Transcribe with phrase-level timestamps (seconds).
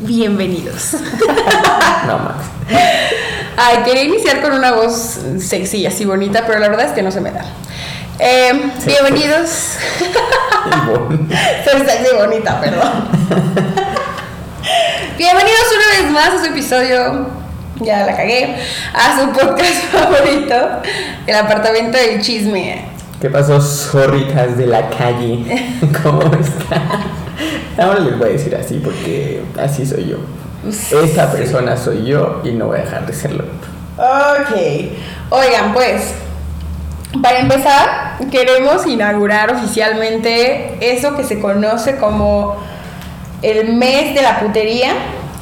[0.00, 0.94] Bienvenidos.
[2.06, 2.36] No más.
[3.56, 7.02] Ay, quería iniciar con una voz sexy y así bonita, pero la verdad es que
[7.02, 7.44] no se me da.
[8.18, 8.86] Eh, Sí.
[8.86, 9.50] bienvenidos.
[11.64, 13.08] Soy sexy y bonita, perdón.
[15.18, 17.26] bienvenidos una vez más a su episodio,
[17.80, 18.56] ya la cagué,
[18.94, 20.54] a su podcast favorito,
[21.26, 22.86] El Apartamento del Chisme.
[23.20, 25.44] ¿Qué pasó, zorritas de la calle?
[26.02, 26.82] ¿Cómo están?
[27.76, 30.16] Ahora les voy a decir así porque así soy yo.
[31.02, 33.44] Esta persona soy yo y no voy a dejar de serlo.
[33.98, 34.56] Ok.
[35.28, 36.14] Oigan, pues,
[37.22, 42.56] para empezar, queremos inaugurar oficialmente eso que se conoce como
[43.42, 44.94] el mes de la putería.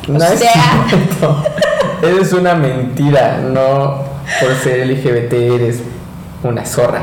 [0.09, 1.45] No o es sea, cierto.
[2.03, 3.39] Eso es una mentira.
[3.39, 4.03] No
[4.41, 5.81] por ser LGBT eres
[6.43, 7.03] una zorra.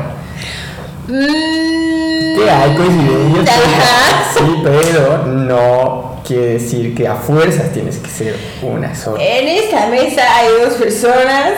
[1.08, 3.48] Mm, Que hay coincidencias.
[3.56, 4.32] Ajá.
[4.36, 9.22] Sí, pero no quiere decir que a fuerzas tienes que ser una zorra.
[9.22, 11.52] En esta mesa hay dos personas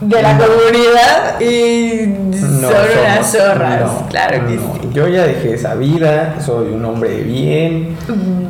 [0.00, 0.44] de la No.
[0.46, 3.80] comunidad y No son unas zorras.
[3.80, 4.74] no, claro que no.
[4.80, 4.88] sí.
[4.94, 7.96] Yo ya dejé esa vida, soy un hombre de bien,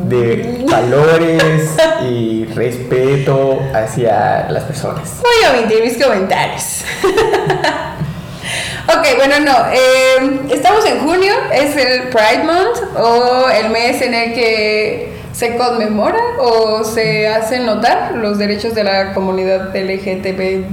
[0.05, 1.70] de valores
[2.08, 5.17] y respeto hacia las personas.
[5.22, 6.84] Voy a omitir mis comentarios.
[8.89, 9.53] ok, bueno, no.
[9.72, 15.56] eh, estamos en junio, es el Pride Month o el mes en el que se
[15.56, 20.67] conmemora o se hacen notar los derechos de la comunidad LGTBQ.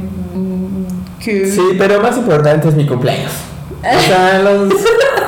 [1.23, 3.31] Sí, pero más importante es mi cumpleaños.
[3.83, 4.73] O sea, los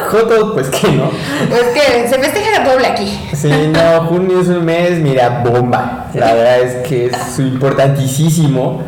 [0.10, 1.12] jotos, pues que no.
[1.50, 3.20] Pues que se festeja la doble aquí.
[3.34, 6.08] Sí, no, junio es un mes, mira, bomba.
[6.14, 8.82] La verdad es que es importantísimo.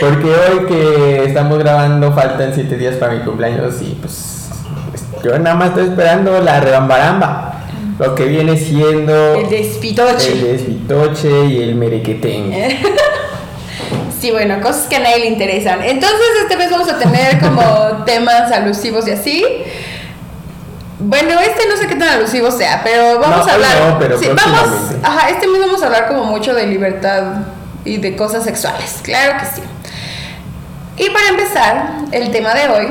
[0.00, 4.48] Porque hoy que estamos grabando faltan 7 días para mi cumpleaños y pues
[5.22, 7.50] yo nada más estoy esperando la rebambaramba.
[7.98, 10.32] Lo que viene siendo El despitoche.
[10.32, 12.52] el desvitoche y el merequetén.
[14.20, 15.82] Sí, bueno, cosas que a nadie le interesan.
[15.82, 17.62] Entonces, este mes vamos a tener como
[18.06, 19.44] temas alusivos y así.
[20.98, 23.70] Bueno, este no sé qué tan alusivo sea, pero vamos No, a hablar.
[23.86, 27.22] no, pero sí, vamos, ajá, este mes vamos a hablar como mucho de libertad
[27.84, 29.00] y de cosas sexuales.
[29.02, 29.62] Claro que sí.
[30.96, 32.86] Y para empezar, el tema de hoy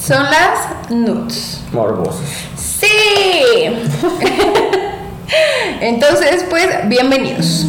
[0.00, 1.62] son las nudes.
[1.72, 2.24] Morbosos.
[2.56, 2.88] Sí.
[5.80, 7.66] Entonces, pues, bienvenidos.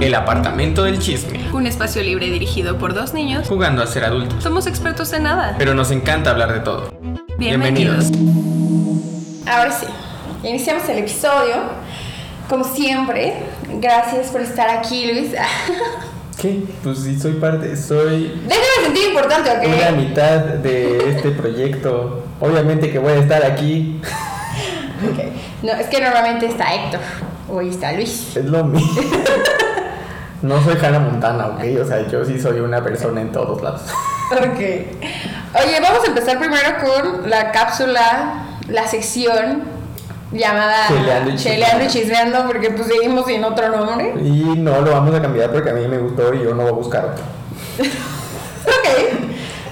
[0.00, 1.40] El apartamento del chisme.
[1.52, 3.48] Un espacio libre dirigido por dos niños.
[3.48, 4.42] Jugando a ser adultos.
[4.42, 5.56] Somos expertos en nada.
[5.58, 6.94] Pero nos encanta hablar de todo.
[7.36, 8.06] Bienvenidos.
[9.46, 9.86] Ahora sí,
[10.44, 11.56] iniciamos el episodio.
[12.48, 13.34] Como siempre,
[13.74, 15.32] gracias por estar aquí, Luis.
[16.40, 16.62] ¿Qué?
[16.82, 19.96] Pues sí, soy parte, soy Déjame sentir importante, una ¿ok?
[19.96, 22.24] mitad de este proyecto.
[22.40, 24.00] Obviamente que voy a estar aquí.
[25.02, 25.18] Ok.
[25.62, 27.00] No, es que normalmente está Héctor.
[27.50, 28.36] Hoy está Luis.
[28.36, 29.02] Es lo mismo.
[30.42, 31.60] No soy Hannah Montana, ¿ok?
[31.82, 33.82] O sea, yo sí soy una persona en todos lados.
[34.32, 34.58] Ok.
[34.58, 39.64] Oye, vamos a empezar primero con la cápsula, la sección
[40.32, 42.46] llamada Cheleando y Cheleando y Chismeando.
[42.46, 44.14] Porque pues seguimos sin otro nombre.
[44.22, 46.68] Y no lo vamos a cambiar porque a mí me gustó y yo no voy
[46.70, 47.24] a buscar otro.
[48.66, 49.18] Ok.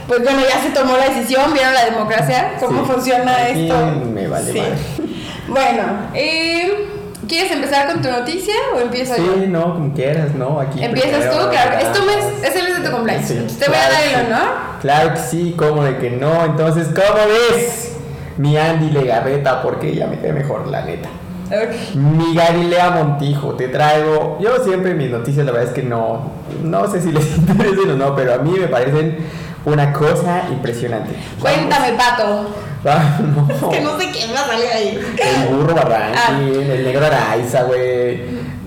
[0.09, 2.93] Pues bueno, ya se tomó la decisión, vieron la democracia, cómo Sí.
[2.93, 3.75] funciona esto.
[4.15, 4.59] me vale Sí.
[4.59, 4.75] madre.
[5.49, 5.83] Bueno,
[6.15, 6.89] eh,
[7.29, 9.47] ¿quieres empezar con tu noticia o empiezo Sí, yo?
[9.47, 10.59] no, como quieras, ¿no?
[10.61, 11.73] Aquí Empiezas primero, tú, claro.
[11.79, 12.05] Es ¿verdad?
[12.07, 13.29] mes, es el mes de tu cumpleaños.
[13.29, 14.15] Sí, Te voy a dar el sí.
[14.27, 14.49] honor.
[14.81, 16.45] Claro que sí, ¿cómo de que no?
[16.45, 17.93] Entonces, ¿cómo ves?
[18.38, 21.09] Mi Andy Legarreta, porque ella me ve mejor, la neta.
[21.50, 21.94] Ok.
[21.97, 24.38] Mi Galilea Montijo, te traigo.
[24.41, 26.31] Yo siempre mis noticias, la verdad es que no.
[26.62, 29.19] No sé si les interesen o no, pero a mí me parecen
[29.65, 31.15] una cosa impresionante.
[31.41, 32.49] Cuéntame, pato.
[32.84, 33.49] Ah, no.
[33.71, 35.00] Es que no sé quién va a salir ahí.
[35.19, 36.38] El burro Barranqui, Ah.
[36.75, 38.22] el negro Araiza, güey.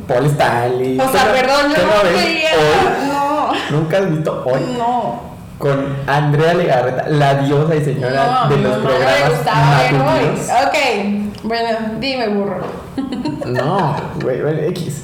[0.07, 0.99] Paul Stanley.
[0.99, 2.49] O sea, ¿Qué no- perdón, yo no quería.
[2.57, 3.07] hoy?
[3.07, 3.77] No.
[3.77, 4.61] ¿Nunca has visto hoy?
[4.77, 5.30] No.
[5.61, 10.49] Con Andrea Legarreta, la diosa y señora No, de los le programas matutinos.
[10.65, 11.43] Ok.
[11.43, 12.61] Bueno, dime, burro.
[13.45, 15.03] No, güey, bueno, X.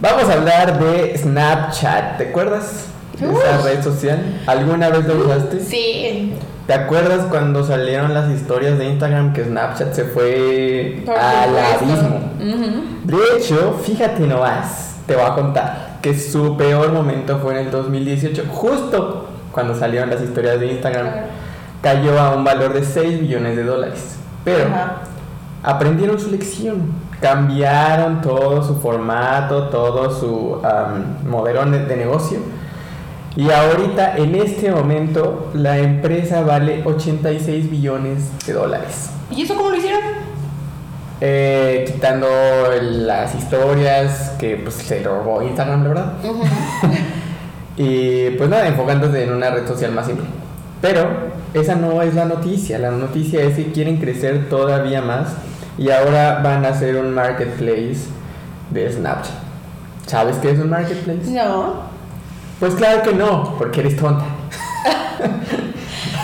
[0.00, 2.18] Vamos a hablar de Snapchat.
[2.18, 2.86] ¿Te acuerdas
[3.18, 4.40] de esa red social?
[4.46, 5.60] ¿Alguna vez lo usaste?
[5.60, 6.34] Sí.
[6.66, 12.30] ¿Te acuerdas cuando salieron las historias de Instagram que Snapchat se fue Por al abismo?
[12.38, 12.82] Ujú.
[13.04, 17.70] De hecho, fíjate nomás, te voy a contar que su peor momento fue en el
[17.70, 21.10] 2018, justo cuando salieron las historias de Instagram.
[21.10, 21.26] Claro.
[21.82, 24.16] Cayó a un valor de 6 millones de dólares.
[24.44, 25.02] Pero Ajá.
[25.62, 26.92] aprendieron su lección.
[27.20, 32.38] Cambiaron todo su formato, todo su am, modelo de negocio.
[33.36, 39.10] Y ahorita, en este momento, la empresa vale 86 billones de dólares.
[39.30, 40.00] ¿Y eso cómo lo hicieron?
[41.20, 42.26] eh, quitando
[42.80, 46.12] las historias que pues se robó Instagram, la verdad.
[47.82, 50.26] y pues nada, enfocándose en una red social más simple.
[50.82, 51.08] Pero
[51.54, 55.28] esa no es la noticia, la noticia es que quieren crecer todavía más
[55.78, 58.00] y ahora van a hacer un marketplace
[58.70, 59.32] de Snapchat.
[60.06, 61.30] ¿Sabes qué es un marketplace?
[61.30, 61.74] No.
[62.58, 64.24] Pues claro que no, porque eres tonta.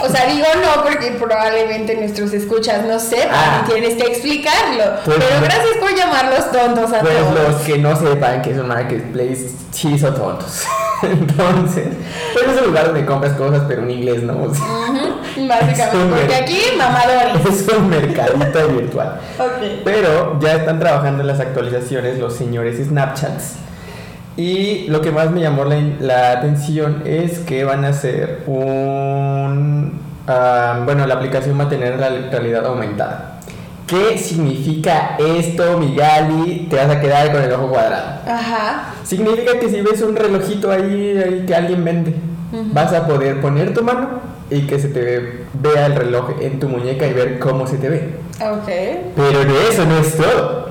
[0.05, 3.65] O sea, digo no porque probablemente nuestros escuchas no sepan Ah.
[3.67, 4.85] y tienes que explicarlo.
[5.05, 7.35] Pues Pero gracias por llamarlos tontos a Pues todos.
[7.53, 10.63] los que no sepan que es un marketplace, sí son tontos.
[11.03, 11.89] Entonces,
[12.33, 14.43] pues es un lugar donde compras cosas, pero en inglés no.
[14.43, 14.65] o sea,
[15.49, 17.47] Básicamente, porque aquí mamadores.
[17.67, 19.21] Es un mercadito virtual.
[19.39, 19.83] Ok.
[19.85, 23.57] Pero ya están trabajando en las actualizaciones los señores Snapchats.
[24.37, 29.99] Y lo que más me llamó la, la atención es que van a hacer un...
[30.27, 33.36] ah, bueno, la aplicación va a tener la realidad aumentada.
[33.87, 36.67] ¿Qué significa esto, Migali?
[36.69, 38.21] Te vas a quedar con el ojo cuadrado.
[38.27, 38.95] Ajá.
[39.05, 42.15] Significa que si ves un relojito ahí, ahí que alguien vende,
[42.53, 42.65] Ujú.
[42.73, 44.09] vas a poder poner tu mano
[44.51, 47.89] y que se te vea el reloj en tu muñeca y ver cómo se te
[47.89, 48.11] ve.
[48.41, 48.69] Ok.
[49.15, 50.67] Pero de eso no es todo.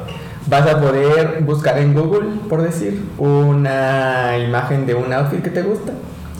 [0.48, 5.62] Vas a poder buscar en Google, por decir, una imagen de un outfit que te
[5.62, 5.94] gusta.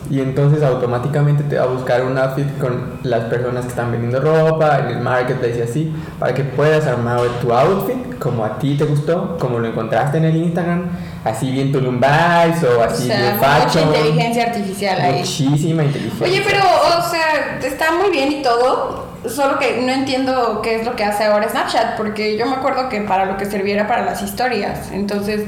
[0.10, 4.20] Y entonces automáticamente te va a buscar un outfit con las personas que están vendiendo
[4.20, 8.76] ropa, en el marketplace y así, para que puedas armar tu outfit como a ti
[8.78, 10.84] te gustó, como lo encontraste en el Instagram,
[11.24, 13.88] así bien Tulum Vibes o O así sea, bien mucha fashion.
[13.88, 15.20] inteligencia artificial ahí.
[15.20, 16.28] Muchísima inteligencia.
[16.28, 20.86] Oye, pero, o sea, está muy bien y todo, solo que no entiendo qué es
[20.86, 24.06] lo que hace ahora Snapchat, porque yo me acuerdo que para lo que serviera para
[24.06, 25.46] las historias, entonces,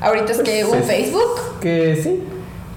[0.00, 2.24] ahorita es que Pues un es- Facebook, Que sí,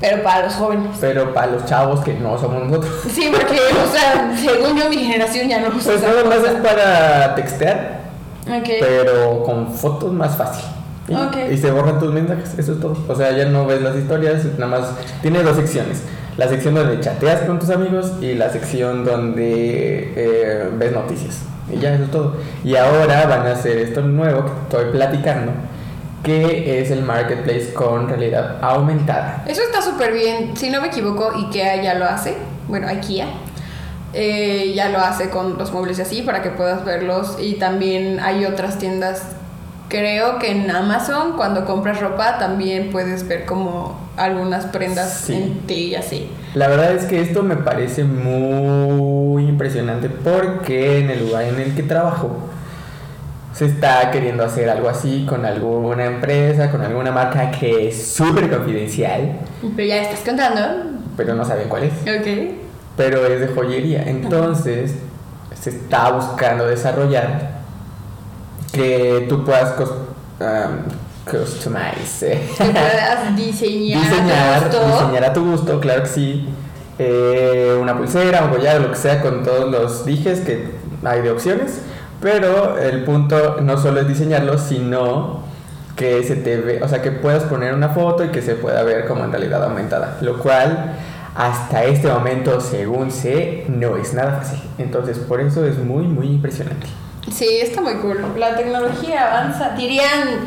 [0.01, 0.97] pero para los jóvenes.
[0.99, 2.91] pero para los chavos que no somos nosotros.
[3.09, 6.51] Sí, porque, o sea, según yo, mi generación ya no usa Pues nada más cosa.
[6.51, 7.99] es para textear,
[8.47, 8.69] Ok.
[8.79, 10.65] pero con fotos más fácil.
[11.07, 11.37] Y, Ok.
[11.51, 12.97] y se borran tus mensajes, eso es todo.
[13.07, 14.89] O sea, ya no ves las historias, nada más.
[15.21, 16.01] Tiene dos secciones.
[16.37, 21.41] La sección donde chateas con tus amigos y la sección donde eh, ves noticias.
[21.69, 22.35] Y ya, eso es todo.
[22.63, 25.51] Y ahora van a hacer esto nuevo que estoy platicando,
[26.23, 29.43] que es el marketplace con realidad aumentada.
[29.47, 30.55] Eso está súper bien.
[30.55, 32.35] Si no me equivoco, IKEA ya lo hace.
[32.67, 33.27] Bueno, IKEA.
[34.13, 37.37] eh, ya lo hace con los muebles y así para que puedas verlos.
[37.39, 39.23] Y también hay otras tiendas.
[39.87, 45.33] Creo que en Amazon, cuando compras ropa, también puedes ver como algunas prendas Sí.
[45.33, 46.29] en ti y así.
[46.53, 51.73] La verdad es que esto me parece muy impresionante porque en el lugar en el
[51.75, 52.37] que trabajo
[53.53, 58.49] se está queriendo hacer algo así con alguna empresa, con alguna marca que es súper
[58.49, 59.39] confidencial,
[59.75, 60.61] Pero ya estás contando.
[61.17, 61.93] pero no saben cuál es.
[62.01, 62.55] Ok.
[62.97, 64.03] Pero es de joyería.
[64.03, 64.93] Entonces
[65.59, 67.51] se está buscando desarrollar
[68.71, 69.91] que tú puedas cos-
[70.39, 72.41] um, customize.
[72.57, 73.99] Que puedas diseñar.
[73.99, 74.87] a tu diseñar, gusto.
[74.87, 76.49] diseñar a tu gusto, claro que sí.
[76.99, 80.69] Eh, una pulsera, un collar, lo que sea, con todos los dijes que
[81.03, 81.81] hay de opciones.
[82.21, 85.43] Pero el punto no solo es diseñarlo, sino
[85.95, 88.83] que se te ve, o sea, que puedas poner una foto y que se pueda
[88.83, 90.17] ver como en realidad aumentada.
[90.21, 90.93] Lo cual,
[91.35, 94.61] hasta este momento, según sé, no es nada fácil.
[94.77, 96.87] Entonces, por eso es muy, muy impresionante.
[97.31, 98.19] Sí, está muy cool.
[98.37, 99.75] La tecnología avanza.
[99.77, 100.41] Dirían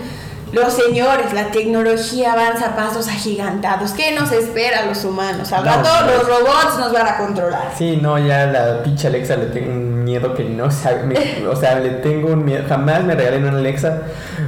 [0.54, 3.90] los señores, la tecnología avanza a pasos agigantados.
[3.92, 5.52] ¿Qué nos espera a los humanos?
[5.52, 7.72] Al rato los robots nos van a controlar.
[7.76, 11.02] Sí, no, ya la pinche Alexa le tengo un miedo que no sabe.
[11.04, 12.64] me- o sea, le tengo un miedo.
[12.68, 14.02] Jamás me regalen una Alexa.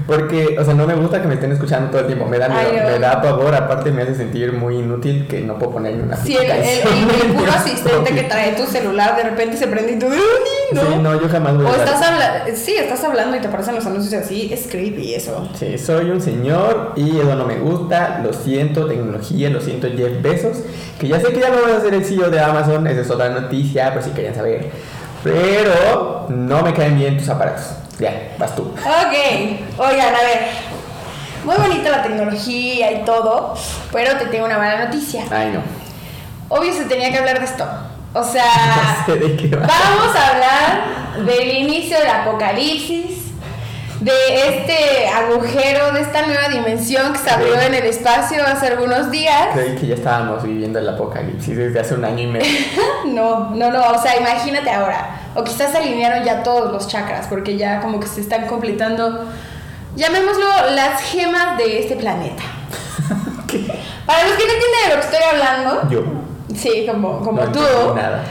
[0.07, 2.27] Porque, o sea, no me gusta que me estén escuchando todo el tiempo.
[2.27, 2.91] Me da miedo, Ay, no.
[2.91, 3.55] me da pavor.
[3.55, 7.51] Aparte, me hace sentir muy inútil que no puedo ponerle una Si el, el- puro
[7.53, 10.19] asistente que trae tu celular de repente se prende y tú, "Ay,
[10.73, 10.81] ¿no?
[10.81, 13.75] Sí, no, yo jamás voy a O estás hablando, sí, estás hablando y te aparecen
[13.75, 15.49] los anuncios así, es creepy eso.
[15.59, 18.21] Sí, soy un señor y eso no me gusta.
[18.23, 20.59] Lo siento, tecnología, lo siento, Jeff Bezos.
[21.01, 22.87] Que ya sé que ya no vas a ser el CEO de Amazon.
[22.87, 24.71] Esa es otra noticia, por si querían saber.
[25.25, 27.65] Pero no me caen bien tus aparatos.
[27.99, 28.63] Ya, vas tú.
[28.63, 29.15] Ok,
[29.79, 30.49] oigan, a ver.
[31.45, 33.55] Muy bonita la tecnología y todo,
[33.93, 35.25] pero te tengo una mala noticia.
[35.31, 35.61] Ay, no.
[36.49, 37.65] Obvio se tenía que hablar de esto.
[38.13, 38.45] O sea,
[39.09, 39.67] No sé de qué va.
[39.67, 43.27] vamos a hablar del inicio del apocalipsis,
[44.01, 44.13] de
[44.49, 49.49] este agujero, de esta nueva dimensión que se abrió en el espacio hace algunos días.
[49.55, 52.47] Creí que ya estábamos viviendo el apocalipsis desde hace un año y medio.
[53.07, 55.21] No, no, no, o sea, imagínate ahora.
[55.37, 59.25] O quizás se alinearon ya todos los chakras, porque ya como que se están completando,
[59.95, 62.43] llamémoslo, las gemas de este planeta.
[63.47, 63.67] ¿Qué?
[64.07, 66.03] Para los que no entienden de lo que estoy hablando, Yo.
[66.57, 68.25] sí, como, como no tú, entiendo nada.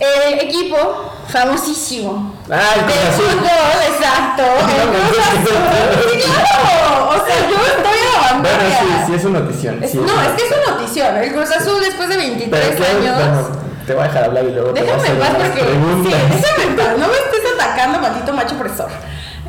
[0.00, 2.34] El equipo famosísimo.
[2.50, 3.24] Ah, el de Cruz Azul.
[3.26, 4.42] fútbol, exacto.
[4.42, 7.08] El No, Cruz no, claro.
[7.10, 9.82] O sea, yo estoy a la Bueno, sí, sí es una notición.
[9.82, 11.16] Es- sí no, una es que es una notición.
[11.18, 13.16] El Cruz Azul después de 23 Pero claro, años.
[13.16, 15.48] bueno, te voy a dejar hablar y luego te voy a Déjame hacer en paz
[15.48, 15.60] porque.
[15.60, 16.98] Sí, déjame en paz.
[16.98, 18.88] No me estés atacando, maldito macho opresor.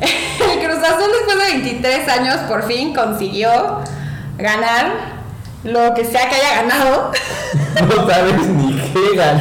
[0.00, 3.80] El Cruz Azul después de 23 años por fin consiguió
[4.38, 5.14] ganar
[5.62, 7.12] lo que sea que haya ganado.
[7.74, 9.40] No sabes ni qué ganó.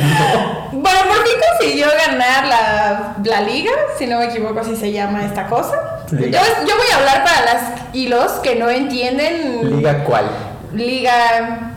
[0.72, 5.24] Bueno, por fin consiguió ganar la, la liga, si no me equivoco así se llama
[5.24, 5.76] esta cosa.
[6.12, 6.30] Yo, yo
[6.78, 10.26] voy a hablar para las y los que no entienden ¿Liga cuál?
[10.74, 11.74] Liga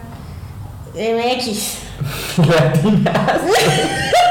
[0.95, 1.86] MX.
[2.49, 3.41] Latinas.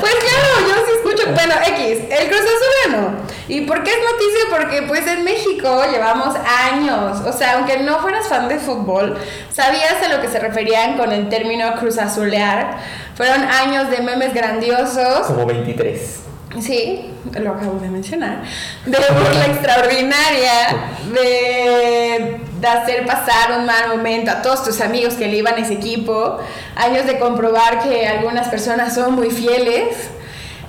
[0.00, 1.32] Pues claro, yo sí escucho.
[1.34, 3.08] Bueno, X, el Cruz Azul ganó.
[3.48, 4.40] ¿Y por qué es noticia?
[4.50, 6.34] Porque pues en México llevamos
[6.70, 7.20] años.
[7.26, 9.16] O sea, aunque no fueras fan de fútbol,
[9.52, 12.78] sabías a lo que se referían con el término Cruz Azulear.
[13.16, 15.26] Fueron años de memes grandiosos.
[15.26, 16.25] Como 23.
[16.60, 18.42] Sí, lo acabo de mencionar.
[18.86, 25.36] De burla extraordinaria, de, hacer pasar un mal momento a todos tus amigos que le
[25.36, 26.38] iban a ese equipo.
[26.76, 30.08] Años de comprobar que algunas personas son muy fieles.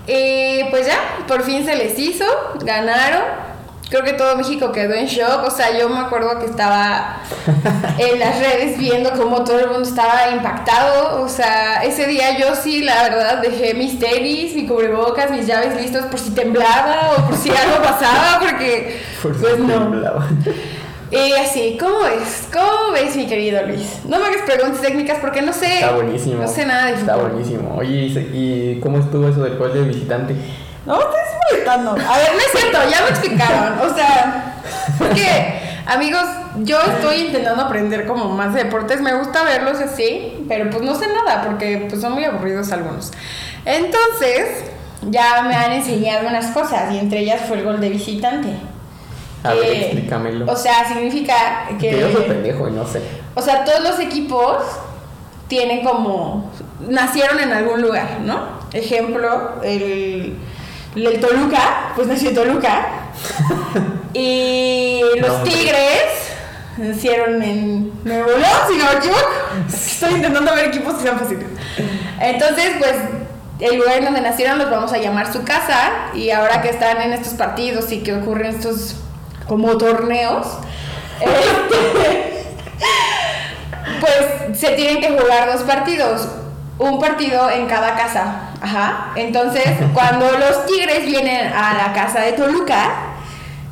[0.08, 2.26] Y pues ya, por fin se les hizo,
[2.64, 3.47] ganaron.
[3.89, 5.46] Creo que todo México quedó en shock.
[5.48, 7.22] O sea, yo me acuerdo que estaba
[7.98, 11.22] en las redes viendo cómo todo el mundo estaba impactado.
[11.22, 15.79] O sea, ese día yo sí, la verdad, dejé mis tenis, mi cubrebocas, mis llaves
[15.82, 19.67] listos por si temblaba o por si algo pasaba, porque Por si pues no.
[19.79, 20.27] temblaba.
[21.10, 22.50] Y así, ¿cómo es?
[22.51, 24.00] ¿Cómo ves, mi querido Luis?
[24.03, 25.75] No me hagas preguntas técnicas porque no sé.
[25.75, 26.41] Está buenísimo.
[26.41, 27.32] No sé nada de Está fútbol.
[27.32, 27.75] buenísimo.
[27.77, 30.36] Oye, ¿y se- ¿y cómo estuvo eso del gol de visitante?
[30.88, 31.91] No me estés molestando.
[31.91, 33.79] A ver, no es cierto, ya me explicaron.
[33.79, 34.56] O sea,
[34.98, 36.24] porque, amigos,
[36.60, 39.01] yo estoy intentando aprender como más de deportes.
[39.01, 43.12] Me gusta verlos así, pero pues no sé nada porque pues son muy aburridos algunos.
[43.65, 44.63] Entonces,
[45.01, 48.50] ya me han enseñado unas cosas y entre ellas fue el gol de visitante.
[49.44, 50.51] A ver, Eh, explícamelo.
[50.51, 51.89] O sea, significa que.
[51.89, 53.01] que yo soy pendejo y no sé.
[53.36, 54.58] O sea, todos los equipos
[55.50, 56.50] tienen como.
[56.88, 58.56] nacieron en algún lugar, ¿no?
[58.74, 60.38] Ejemplo, el,
[61.06, 62.88] el Toluca, pues nació Toluca.
[64.13, 65.44] y los.
[65.44, 66.34] Tigres
[66.77, 69.30] nacieron en Nuevo León, si no me equivoco.
[69.68, 71.46] Estoy intentando ver equipos que sean fáciles.
[72.20, 72.96] Entonces, pues.
[73.60, 77.01] El lugar en donde nacieron los vamos a llamar su casa y ahora que están
[77.01, 78.98] en estos partidos y que ocurren estos
[79.48, 80.46] como torneos,
[81.20, 82.44] este,
[84.00, 86.27] pues se tienen que jugar dos partidos,
[86.77, 88.47] un partido en cada casa.
[88.62, 89.12] Ajá.
[89.16, 92.90] Entonces, cuando los Tigres vienen a la casa de Toluca,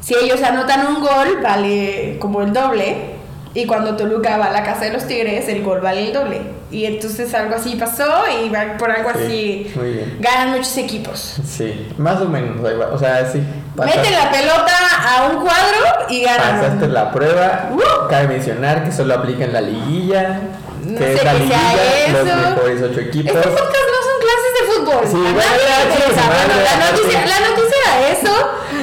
[0.02, 3.16] si ellos anotan un gol, vale como el doble.
[3.56, 6.42] Y cuando Toluca va a la casa de los Tigres, el gol vale el doble.
[6.72, 8.04] Y entonces algo así pasó
[8.44, 10.18] y por algo Sí, así muy bien.
[10.20, 11.38] ganan muchos equipos.
[11.48, 12.58] Sí, más o menos.
[12.92, 13.42] O sea, sí.
[13.74, 14.74] pasa- Meten la pelota
[15.08, 16.60] a un cuadro y ganan.
[16.60, 17.70] Pasaste la prueba.
[17.72, 18.10] Uh.
[18.10, 20.40] Cabe mencionar que solo aplica en la liguilla.
[20.86, 22.50] No que sé es la qué sea liguilla, los eso.
[22.50, 23.36] mejores ocho equipos.
[23.36, 25.08] Este podcast no son clases de fútbol.
[25.08, 28.34] Sí, bueno, la, noticia, la noticia era eso,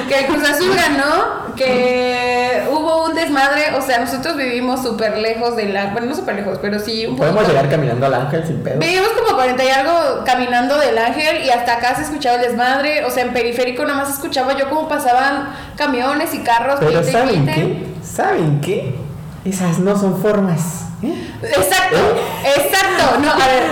[0.07, 5.55] que el Cruz Azul ganó, que hubo un desmadre, o sea, nosotros vivimos súper lejos
[5.55, 8.63] del ángel, bueno, no súper lejos, pero sí un Podemos llegar caminando al ángel sin
[8.63, 8.79] pedo.
[8.79, 13.05] Vivimos como 40 y algo caminando del ángel y hasta acá se escuchaba el desmadre,
[13.05, 16.77] o sea, en periférico nada más escuchaba yo cómo pasaban camiones y carros.
[16.79, 17.87] Pero ¿saben qué?
[18.03, 18.95] ¿Saben qué?
[19.45, 20.82] Esas no son formas.
[21.03, 21.13] ¿Eh?
[21.43, 21.97] Exacto,
[22.43, 23.19] exacto.
[23.21, 23.63] No, a ver,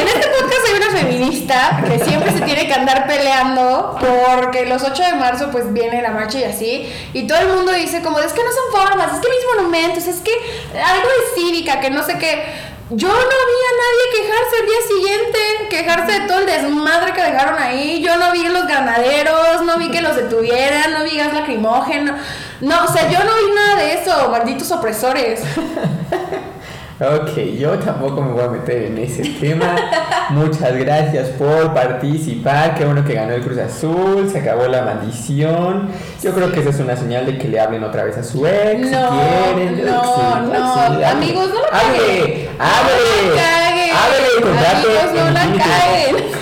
[0.00, 4.82] en este podcast hay una feminista que siempre se tiene que andar peleando porque los
[4.82, 8.18] 8 de marzo pues viene la marcha y así, y todo el mundo dice como,
[8.18, 10.32] es que no son formas, es que mis monumentos, es que
[10.78, 12.74] algo de cívica, que no sé qué.
[12.90, 15.38] Yo no vi a nadie quejarse el día siguiente,
[15.70, 18.02] quejarse de todo el desmadre que dejaron ahí.
[18.02, 22.14] Yo no vi los ganaderos, no vi que los detuvieran, no vi gas lacrimógeno.
[22.60, 25.40] No, o sea, yo no vi nada de eso, malditos opresores.
[27.00, 29.74] Ok, yo tampoco me voy a meter en ese tema.
[30.30, 32.76] Muchas gracias por participar.
[32.76, 34.28] Qué bueno que ganó el Cruz Azul.
[34.30, 35.88] Se acabó la maldición.
[36.22, 38.46] Yo creo que esa es una señal de que le hablen otra vez a su
[38.46, 38.86] ex.
[38.88, 39.76] si No, quieren.
[39.76, 40.20] Yo no, sí,
[40.52, 40.74] no.
[40.98, 41.04] sí.
[41.04, 42.48] Amigos, no la caguen.
[42.60, 46.16] Háblele, contrate Amigos, no la caguen.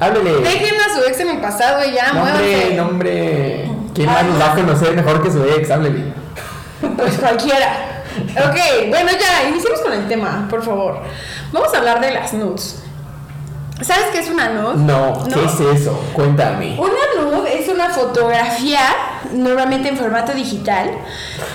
[0.00, 0.32] Háblele.
[0.42, 2.74] Dejen a su ex en el pasado y ya, Nombre, muévanse.
[2.74, 3.70] nombre.
[3.94, 4.60] ¿Quién Ay, más nos va a no.
[4.66, 5.70] conocer mejor que su ex?
[5.70, 6.12] Háblele.
[6.96, 8.01] Pues cualquiera.
[8.36, 11.00] Ok, bueno, ya, iniciemos con el tema, por favor.
[11.52, 12.82] Vamos a hablar de las nudes.
[13.80, 14.76] ¿Sabes qué es una nude?
[14.76, 15.98] No, ¿qué es eso?
[16.12, 16.78] Cuéntame.
[16.78, 18.80] Una nude es una fotografía,
[19.32, 20.90] normalmente en formato digital,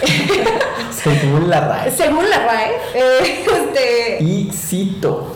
[0.91, 1.91] Según la RAE.
[1.91, 2.71] según la RAE.
[2.93, 5.35] eh, este, Y cito.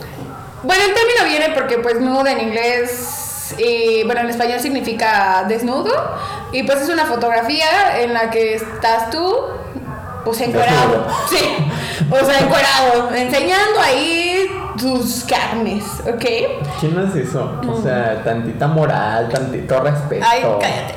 [0.64, 5.92] Bueno, el término viene porque pues nude en inglés y bueno, en español significa desnudo
[6.52, 9.36] y pues es una fotografía en la que estás tú
[10.24, 10.90] pues encuerado.
[10.90, 11.22] Desnudo.
[11.30, 11.72] Sí.
[12.10, 14.48] O sea, encuerado, enseñando ahí
[14.78, 16.26] tus carnes, ¿ok?
[16.80, 17.62] ¿Quién hace eso?
[17.68, 20.26] O sea, tantita moral, tantito respeto.
[20.28, 20.96] Ay, cállate.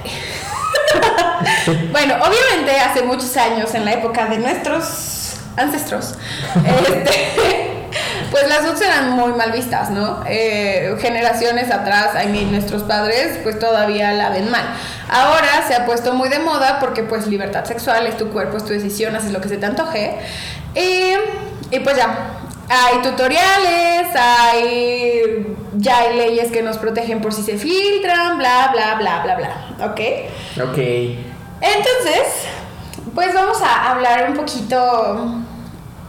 [1.92, 6.14] bueno, obviamente hace muchos años, en la época de nuestros ancestros,
[6.64, 7.73] este,
[8.34, 10.24] pues las nudes eran muy mal vistas, ¿no?
[10.26, 14.64] Eh, generaciones atrás, I mean, nuestros padres, pues todavía la ven mal.
[15.08, 18.64] Ahora se ha puesto muy de moda porque, pues, libertad sexual es tu cuerpo, es
[18.64, 20.16] tu decisión, haces lo que se te antoje.
[20.74, 21.12] Y,
[21.70, 22.40] y pues ya.
[22.68, 28.96] Hay tutoriales, hay ya hay leyes que nos protegen por si se filtran, bla, bla,
[28.96, 29.86] bla, bla, bla.
[29.86, 30.00] ¿Ok?
[30.60, 30.78] Ok.
[31.60, 32.48] Entonces,
[33.14, 35.44] pues vamos a hablar un poquito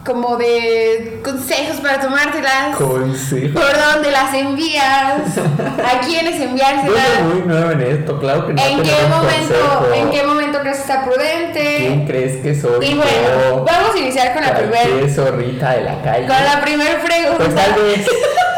[0.06, 2.76] como de consejos para tomártelas.
[2.76, 3.54] Consejo.
[3.60, 5.36] ¿Por dónde las envías?
[5.84, 7.02] ¿A quiénes Yo enviárselas?
[7.18, 9.94] soy muy nuevo en esto, claro que no ¿En qué momento, consejo.
[9.94, 11.76] en qué momento crees que está prudente?
[11.78, 13.10] ¿Quién crees que soy Y bueno,
[13.50, 13.64] yo?
[13.64, 16.26] vamos a iniciar con la primera zorrita de la calle.
[16.26, 17.36] con la primer pregunta.
[17.38, 18.06] Pues tal vez,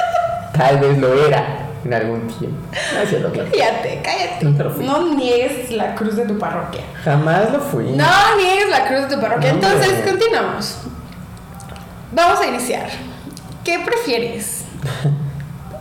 [0.57, 2.59] tal vez lo era en algún tiempo.
[2.93, 3.33] No.
[3.33, 4.45] Cállate, cállate.
[4.85, 6.83] No niegues la cruz de tu parroquia.
[7.05, 7.85] Jamás lo fui.
[7.93, 9.52] No niegues la cruz de tu parroquia.
[9.52, 10.78] No, Entonces, continuamos.
[12.12, 12.88] Vamos a iniciar.
[13.65, 14.65] ¿Qué prefieres?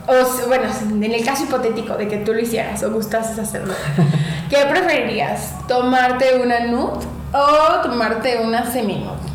[0.07, 3.74] O, bueno, en el caso hipotético de que tú lo hicieras o gustases hacerlo,
[4.50, 5.55] ¿qué preferirías?
[5.67, 9.27] ¿Tomarte una nude o tomarte una semi-nude?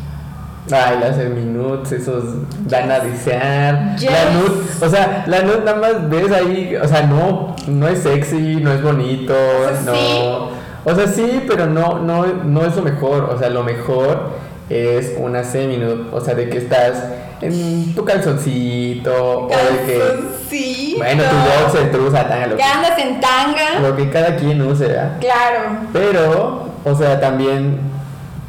[0.71, 2.23] Ay, las minutos, esos
[2.67, 3.95] dan a desear.
[3.97, 4.11] Yes.
[4.11, 7.99] La nud, o sea, la nud nada más ves ahí, o sea, no, no es
[7.99, 9.93] sexy, no es bonito, sea, no.
[9.93, 10.53] sí.
[10.85, 13.25] O sea, sí, pero no, no, no es lo mejor.
[13.25, 14.31] O sea, lo mejor
[14.69, 17.03] es una semi o sea, de que estás
[17.41, 20.97] en tu calzoncito, o de que.
[20.97, 23.79] Bueno, tu boxer, tu tanga, lo Que andas en tanga.
[23.81, 25.17] lo que cada quien use, ¿verdad?
[25.19, 25.77] Claro.
[25.91, 27.79] Pero, o sea, también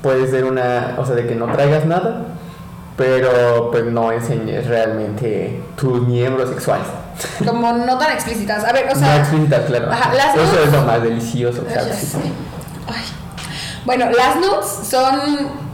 [0.03, 2.27] puede ser una, o sea, de que no traigas nada,
[2.97, 6.87] pero pues no enseñes realmente tus miembros sexuales.
[7.45, 8.65] Como no tan explícitas.
[8.65, 9.17] A ver, o no sea.
[9.19, 9.91] explícitas, claro.
[9.91, 12.15] Ajá, las Eso es lo más delicioso, ¿sabes?
[12.87, 13.05] Ay.
[13.85, 15.65] Bueno, las nudes son.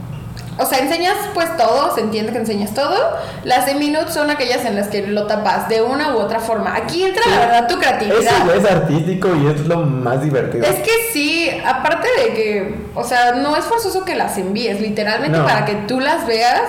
[0.57, 2.95] O sea, enseñas pues todo, se entiende que enseñas todo.
[3.45, 6.75] Las semi-nudes son aquellas en las que lo tapas de una u otra forma.
[6.75, 8.45] Aquí entra la verdad tu Eso creatividad.
[8.47, 10.63] ya es artístico y es lo más divertido.
[10.65, 15.37] Es que sí, aparte de que, o sea, no es forzoso que las envíes, literalmente
[15.37, 15.45] No.
[15.45, 16.61] para que tú las veas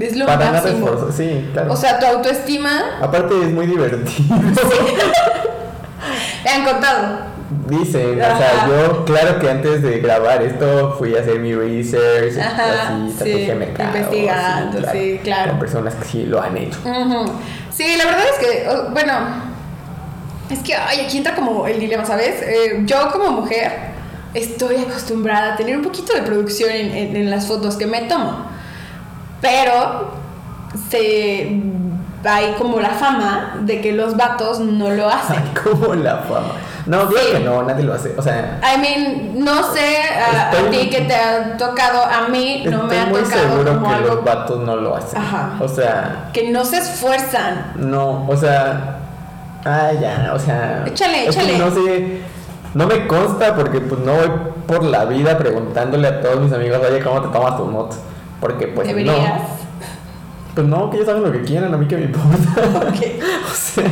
[0.00, 0.86] es lo Para nada es máximo.
[0.86, 1.72] forzoso, sí, claro.
[1.72, 4.08] O sea, tu autoestima, Aparte es muy divertido.
[6.44, 7.35] me han contado.
[7.68, 12.36] Dicen, o sea, yo, claro que antes de grabar esto fui a hacer mi research,
[12.38, 13.96] Ajá, así, sí, mercado.
[13.96, 15.50] investigando, sí, claro.
[15.50, 16.78] Con personas que sí lo han hecho.
[17.70, 19.12] Sí, la verdad es que, bueno,
[20.50, 22.42] es que ay, aquí entra como el dilema, ¿sabes?
[22.42, 23.72] Eh, yo como mujer
[24.34, 28.02] estoy acostumbrada a tener un poquito de producción en, en- en las fotos que me
[28.02, 28.44] tomo,
[29.40, 30.10] pero
[30.90, 31.60] se
[32.24, 35.36] hay como la fama de que los vatos no lo hacen.
[35.36, 36.52] Ay, como la fama.
[36.86, 37.32] No, creo Sí.
[37.32, 38.14] que no, nadie lo hace.
[38.16, 42.28] O sea, I mean, no sé a, a Estoy- ti que te ha tocado, a
[42.28, 44.96] mí no me estoy ha muy tocado seguro como que algo los vatos no lo
[44.96, 45.20] hacen.
[45.20, 45.54] Ajá.
[45.60, 47.72] O sea, que no se esfuerzan.
[47.76, 48.98] no, o sea,
[49.64, 50.84] ay, ya, o sea.
[50.86, 51.58] Échale, échale.
[51.58, 52.20] no sé,
[52.74, 54.30] no me consta porque pues no voy
[54.68, 57.98] por la vida preguntándole a todos mis amigos, oye, ¿cómo te tomas tus motos?
[58.40, 59.16] Porque pues Deberías.
[59.16, 59.56] no.
[60.54, 62.86] Pues no, que ellos saben lo que quieran, a mí que me importa.
[62.88, 63.02] Ok.
[63.50, 63.84] o sea.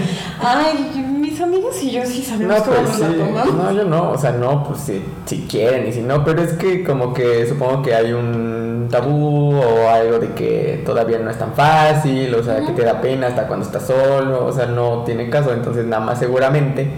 [0.42, 3.16] Ay, mis amigos y yo sí sabemos No, cómo pues nos sí.
[3.16, 3.54] la tomamos.
[3.54, 4.10] No, yo no.
[4.12, 6.24] O sea, no, pues si, si quieren y si no.
[6.24, 11.18] Pero es que como que supongo que hay un tabú o algo de que todavía
[11.18, 12.34] no es tan fácil.
[12.34, 14.46] O sea, que te da pena hasta cuando estás solo.
[14.46, 15.52] O sea, no tiene caso.
[15.52, 16.88] Entonces nada más seguramente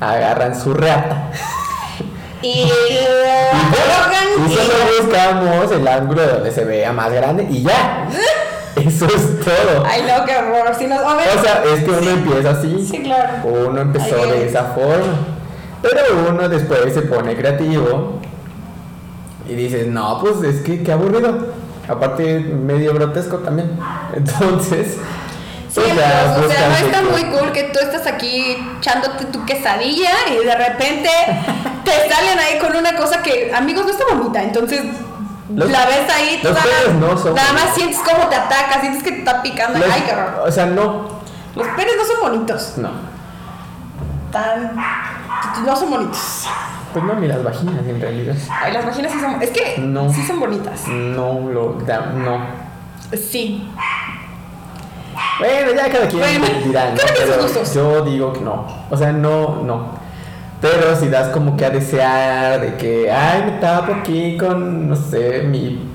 [0.00, 1.30] agarran su rata.
[2.42, 8.08] Y Y y solo buscamos el ángulo de donde se vea más grande y ya.
[8.86, 9.84] Eso es todo.
[9.84, 10.74] Ay, no, qué horror.
[10.76, 12.86] Si nos, O sea, es que uno empieza así.
[12.88, 13.32] Sí, claro.
[13.44, 15.18] Uno empezó Ay, de esa forma.
[15.82, 18.20] Pero uno después se pone creativo
[19.48, 21.48] y dices, no, pues es que qué aburrido.
[21.88, 23.78] Aparte, medio grotesco también.
[24.14, 24.98] Entonces,
[25.68, 29.46] Sí, pues amigos, o sea, no está muy cool que tú estás aquí echándote tu
[29.46, 31.08] quesadilla y de repente
[31.84, 34.42] te salen ahí con una cosa que, amigos, no está bonita.
[34.42, 34.82] Entonces,
[35.54, 39.02] Los- la ves ahí, los penes no son nada más sientes cómo te ataca, sientes
[39.02, 39.78] que te está picando.
[39.78, 40.44] Los- Ay, qué horror.
[40.46, 41.20] O sea, no.
[41.56, 42.74] Los penes no son bonitos.
[42.78, 42.90] No.
[44.30, 44.76] Tan.
[45.66, 46.46] No son bonitos.
[46.92, 48.34] Pues no, ni las vaginas en realidad.
[48.62, 49.42] Ay, las vaginas sí son.
[49.42, 50.12] Es que No.
[50.12, 50.86] sí son bonitas.
[50.88, 52.38] No lo da, no.
[53.12, 53.68] Sí.
[55.38, 56.96] Bueno, ya cada quien Bueno, dirá, ¿no?
[56.96, 58.66] Pero yo digo que no.
[58.90, 59.99] O sea, no, no.
[60.60, 64.96] Pero si das como que a desear de que, ay, me tapo aquí con, no
[64.96, 65.88] sé, mi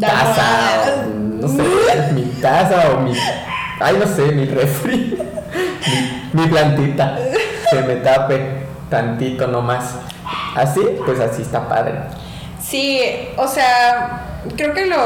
[0.00, 1.62] taza, o, no sé,
[2.14, 3.12] mi taza o mi,
[3.80, 5.16] ay, no sé, mi refri,
[6.34, 7.16] mi, mi plantita,
[7.70, 9.94] que me tape tantito nomás.
[10.56, 12.00] Así, pues así está padre.
[12.60, 13.00] Sí,
[13.36, 14.96] o sea, creo que lo.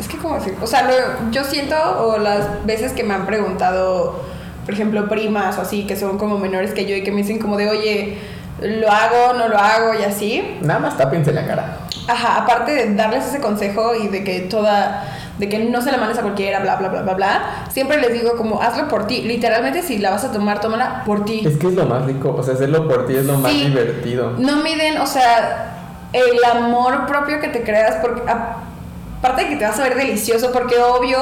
[0.00, 0.56] Es que, ¿cómo decir?
[0.62, 4.22] O sea, lo- yo siento, o las veces que me han preguntado,
[4.68, 7.38] por ejemplo, primas o así, que son como menores que yo y que me dicen
[7.38, 8.18] como de, oye,
[8.60, 9.94] ¿lo hago, no lo hago?
[9.98, 10.58] y así.
[10.60, 11.78] Nada más tápense la cara.
[12.06, 15.04] Ajá, aparte de darles ese consejo y de que toda.
[15.38, 18.12] de que no se la mandes a cualquiera, bla, bla, bla, bla, bla, siempre les
[18.12, 19.22] digo como, hazlo por ti.
[19.22, 21.40] Literalmente, si la vas a tomar, tómala por ti.
[21.46, 23.64] Es que es lo más rico, o sea, hacerlo por ti es lo más Sí.
[23.68, 24.34] divertido.
[24.36, 25.76] No miden, o sea,
[26.12, 30.52] el amor propio que te creas, porque aparte de que te vas a ver delicioso,
[30.52, 31.18] porque obvio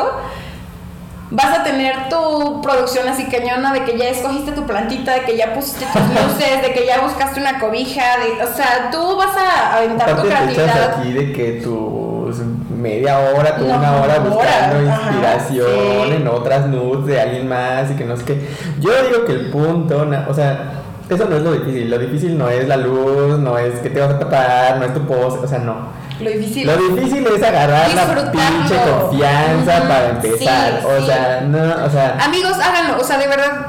[1.31, 5.37] vas a tener tu producción así cañona de que ya escogiste tu plantita, de que
[5.37, 9.37] ya pusiste tus luces, de que ya buscaste una cobija, de, o sea, tú vas
[9.37, 11.01] a aventar tu Aparte te echas creatividad.
[11.01, 12.39] aquí de que tus
[12.77, 16.15] media hora, tu No, una hora buscando horas, ajá, inspiración sí.
[16.15, 18.49] en otras nudes de alguien más y que no sé qué.
[18.81, 20.73] Yo digo que el punto, o sea,
[21.09, 21.91] eso no es lo difícil.
[21.91, 24.95] Lo difícil no es la luz, no es que te vas a tapar, no es
[24.95, 26.06] tu pose, o sea, no.
[26.21, 26.67] Lo difícil.
[26.67, 30.81] Lo difícil es agarrar la pinche confianza para empezar.
[30.81, 31.07] sí, o sí.
[31.07, 32.19] sea, no, o sea.
[32.23, 33.67] Amigos, háganlo, o sea, de verdad.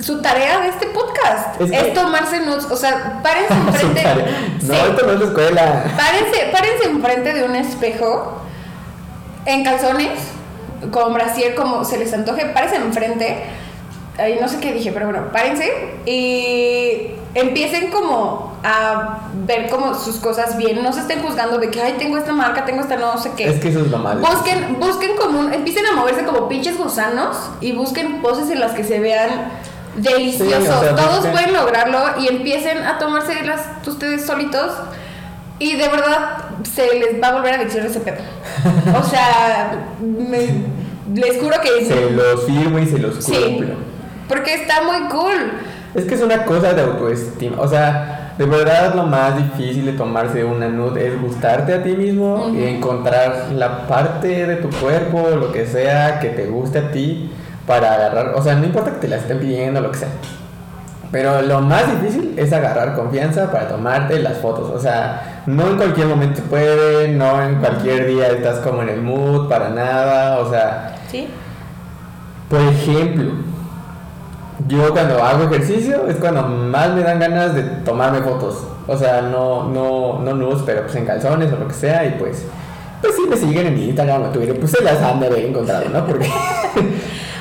[0.00, 4.04] Su tarea de este podcast Es tomarse nudes, o sea, párense enfrente.
[4.62, 4.80] No, Sí.
[4.90, 5.84] esto no es la escuela.
[5.96, 8.42] Párense, párense enfrente de un espejo
[9.46, 10.18] en calzones,
[10.90, 13.44] con brasier, como se les antoje, párense enfrente.
[14.18, 15.70] Ay, no sé qué dije, pero bueno, párense
[16.04, 20.82] y empiecen como a ver como sus cosas bien.
[20.82, 23.48] No se estén juzgando de que, ay, tengo esta marca, tengo esta no sé qué.
[23.48, 24.20] Es que eso es lo malo.
[24.20, 28.72] Busquen, busquen como un, empiecen a moverse como pinches gusanos y busquen poses en las
[28.72, 29.30] que se vean
[29.96, 30.62] deliciosos.
[30.62, 34.72] Sí, o sea, Todos busquen- pueden lograrlo y empiecen a tomarse las ustedes solitos
[35.58, 36.36] y de verdad
[36.70, 38.18] se les va a volver adicción ese pedo.
[39.00, 40.82] O sea, me-
[41.14, 43.74] les juro que Se los firmo y se los sí, cumplo.
[44.32, 45.52] Porque está muy cool.
[45.94, 47.60] Es que es una cosa de autoestima.
[47.60, 51.90] O sea, de verdad lo más difícil de tomarse una nude es gustarte a ti
[51.92, 52.54] mismo Ujú.
[52.56, 57.30] y encontrar la parte de tu cuerpo, lo que sea, que te guste a ti
[57.66, 58.32] para agarrar.
[58.34, 60.08] O sea, no importa que te la estén pidiendo, lo que sea.
[61.10, 64.70] Pero lo más difícil es agarrar confianza para tomarte las fotos.
[64.74, 68.88] O sea, no en cualquier momento se puede, no en cualquier día estás como en
[68.88, 70.38] el mood para nada.
[70.38, 71.28] O sea, Sí.
[72.48, 73.32] por ejemplo,
[74.68, 78.66] yo cuando hago ejercicio es cuando más me dan ganas de tomarme fotos.
[78.86, 82.04] O sea, no, no, no nudes, pero pues en calzones o lo que sea.
[82.04, 82.44] Y pues,
[83.00, 84.58] pues sí me siguen en Instagram o Twitter.
[84.58, 86.04] Pues se las han de haber encontrado, ¿no?
[86.06, 86.28] Porque,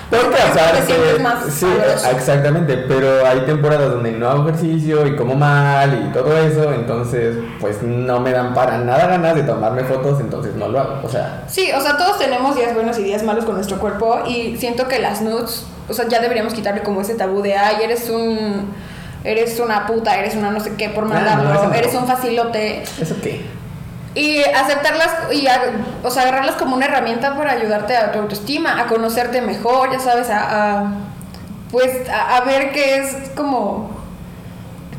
[0.85, 1.65] sientes más sí,
[2.11, 2.77] exactamente.
[2.87, 6.71] Pero hay temporadas donde no hago ejercicio y como mal y todo eso.
[6.73, 10.19] Entonces, pues no me dan para nada ganas de tomarme fotos.
[10.19, 10.99] Entonces no lo hago.
[11.03, 14.21] O sea, Sí, o sea, todos tenemos días buenos y días malos con nuestro cuerpo
[14.27, 17.77] y siento que las nudes, o sea, ya deberíamos quitarle como ese tabú de, ay,
[17.83, 18.67] eres un,
[19.23, 21.73] eres una puta, eres una no sé qué por Ah, no, mandarlo, no.
[21.73, 23.41] eres un facilote ¿eso qué?
[24.15, 25.61] Y aceptarlas y, a-
[26.17, 30.79] agarrarlas como una herramienta para ayudarte a tu autoestima, a conocerte mejor, ya sabes, a,
[30.81, 30.93] a-
[31.71, 33.89] pues a, a ver qué es como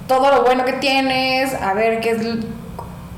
[0.08, 2.18] todo lo bueno que tienes, a ver qué es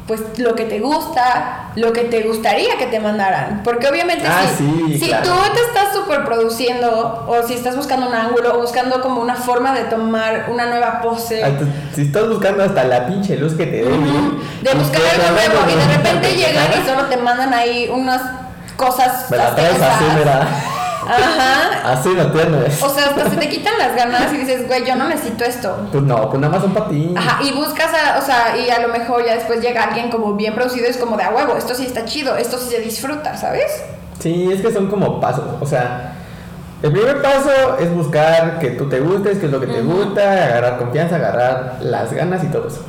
[0.06, 3.62] pues lo que te gusta, lo que te gustaría que te mandaran.
[3.64, 5.24] Porque obviamente Ah, si, sí, si claro.
[5.24, 9.34] tú te estás super produciendo o si estás buscando un ángulo o buscando como una
[9.34, 11.42] forma de tomar una nueva pose.
[11.58, 15.36] Tú- Si estás buscando hasta la pinche luz que te dé De buscar pues, algo
[15.36, 18.20] pues, nuevo y de pues, repente pues, llegan y solo te mandan ahí unas
[18.76, 20.04] cosas Me la traes así.
[21.08, 21.92] Ajá.
[21.92, 22.82] Así lo tienes.
[22.82, 25.88] O sea, hasta se te quitan las ganas y dices, güey, yo no necesito esto.
[25.92, 27.14] Pues no, pues nada más para ti.
[27.16, 30.34] Ajá, y buscas, a, o sea, y a lo mejor ya después llega alguien como
[30.34, 32.80] bien producido y es como de a huevo, esto sí está chido, esto sí se
[32.80, 33.82] disfruta, ¿sabes?
[34.18, 35.44] Sí, es que son como pasos.
[35.60, 36.14] O sea,
[36.82, 40.32] el primer paso es buscar que tú te gustes, que es lo que te gusta,
[40.32, 42.84] agarrar confianza, agarrar las ganas y todo eso.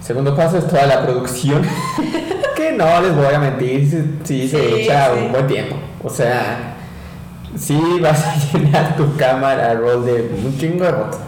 [0.00, 1.62] Segundo paso es toda la producción.
[2.56, 5.20] que no les voy a mentir, sí, sí se echa sí.
[5.24, 5.76] un buen tiempo.
[6.02, 6.76] O sea,
[7.56, 11.20] sí vas a llenar tu cámara roll de un chingo de fotos.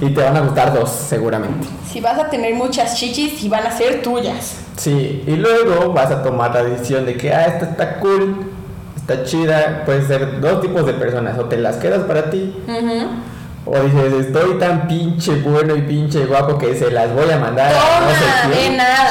[0.00, 1.66] Y te van a gustar dos, seguramente.
[1.90, 4.56] Si vas a tener muchas chichis y van a ser tuyas.
[4.76, 8.50] Sí, y luego vas a tomar la decisión de que, ah, esta está cool,
[8.94, 9.84] está chida.
[9.86, 12.54] Puede ser dos tipos de personas, o te las quedas para ti.
[13.68, 17.72] O dices, estoy tan pinche bueno y pinche guapo que se las voy a mandar
[17.74, 18.76] a no sé de quién.
[18.76, 19.10] nada.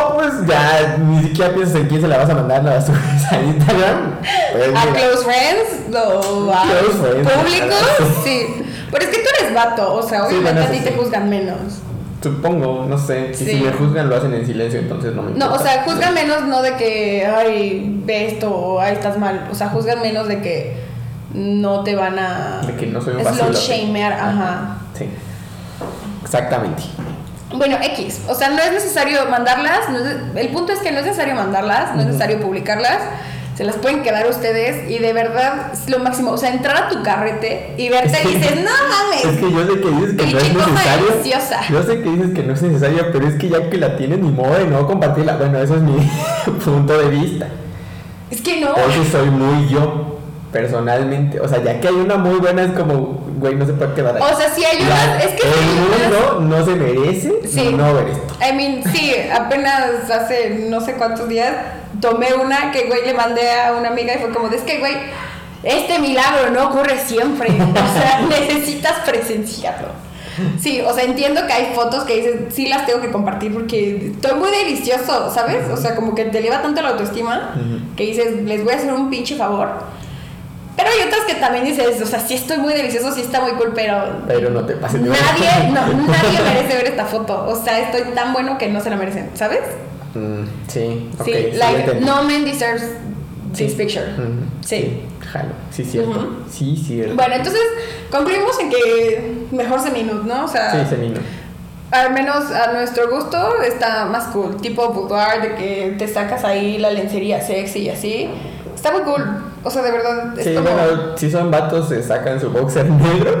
[0.00, 3.40] Oh, pues ya, ni siquiera piensas en quién se la vas a mandar, subes a
[3.40, 4.16] Instagram.
[4.52, 8.46] Pues A mira, close friends, o a Close friends, públicos, sí.
[8.90, 10.96] Pero es que tú eres vato, o sea, Sí, obviamente bueno, a ti te sí.
[10.98, 11.56] juzgan menos.
[12.22, 13.32] Supongo, no sé.
[13.32, 13.46] Sí.
[13.46, 15.62] si me juzgan, lo hacen en silencio, entonces no me No, o importa.
[15.72, 19.48] sea, juzgan menos no de que, ay, ve esto o ay, estás mal.
[19.50, 20.89] O sea, juzgan menos de que
[21.34, 22.62] no te van a.
[22.66, 23.58] De que no soy un vacilote.
[23.58, 24.78] shamear, ajá.
[24.96, 25.08] Sí.
[26.22, 26.82] Exactamente.
[27.54, 28.20] Bueno, X.
[28.28, 29.88] O sea, no es necesario mandarlas.
[29.90, 32.06] no es- el punto es que no es necesario mandarlas, no es Ujú.
[32.08, 32.98] necesario publicarlas.
[33.56, 36.30] Se las pueden quedar ustedes y de verdad es lo máximo.
[36.30, 39.24] O sea, entrar a tu carrete y verte Es y dices, no mames.
[39.24, 41.06] Es que yo sé que dices que no es necesario.
[41.08, 41.60] deliciosa.
[41.68, 44.18] Yo sé que dices que no es necesario, pero es que ya que la tienes
[44.20, 45.36] ni modo de no compartirla.
[45.36, 45.92] Bueno, eso es mi
[46.64, 47.48] punto de vista.
[48.30, 48.74] Es que no.
[48.76, 50.19] Ese soy muy yo,
[50.52, 51.40] personalmente.
[51.40, 54.16] O sea, ya que hay una muy buena, es como, güey, no se puede quedar
[54.16, 54.22] ahí.
[54.22, 55.24] O sea, si hay Ya, unas.
[55.24, 57.72] Es que el mundo no se merece Sí.
[57.76, 58.34] no ver esto.
[58.40, 61.52] I mean, sí, apenas hace no sé cuántos días
[62.00, 64.94] tomé una que, güey, le mandé a una amiga y fue como, es que, güey,
[65.62, 67.48] este milagro no ocurre siempre.
[67.50, 69.88] O sea, necesitas presenciarlo.
[70.58, 74.12] Sí, o sea, entiendo que hay fotos que dices, sí las tengo que compartir porque
[74.14, 75.68] estoy muy delicioso, ¿sabes?
[75.70, 77.54] O sea, como que te eleva tanto la autoestima
[77.94, 79.68] que dices, les voy a hacer un pinche favor.
[80.82, 83.52] Pero hay otras que también dices, o sea, sí estoy muy delicioso, sí está muy
[83.52, 87.46] cool, pero Pero no te pases de Nadie, no, nadie merece ver esta foto.
[87.48, 89.60] O sea, estoy tan bueno que no se la merecen, ¿sabes?
[90.14, 91.24] Mm, sí, ok.
[91.24, 92.82] sí, like, no man deserves
[93.54, 93.76] this Sí.
[93.76, 94.06] picture.
[94.14, 95.02] Ujú, Sí.
[95.32, 96.10] Jalo, sí, cierto.
[96.10, 96.28] Ujú.
[96.50, 97.14] Sí, cierto.
[97.14, 97.62] Bueno, entonces
[98.10, 100.44] concluimos en que mejor semi-nude, ¿no?
[100.44, 100.96] O sea, Sí,
[101.92, 104.56] al menos a nuestro gusto está más cool.
[104.60, 108.28] Tipo boudoir, de que te sacas ahí la lencería sexy y así.
[108.74, 109.24] Está muy cool.
[109.62, 110.70] O sea, de verdad, es Sí, como...
[110.70, 113.38] bueno, si son vatos, se sacan su boxer negro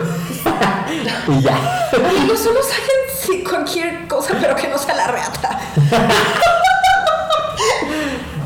[1.28, 1.88] y ya.
[1.92, 5.60] Amigos, solo saquen sí, cualquier cosa, pero que no sea la reata.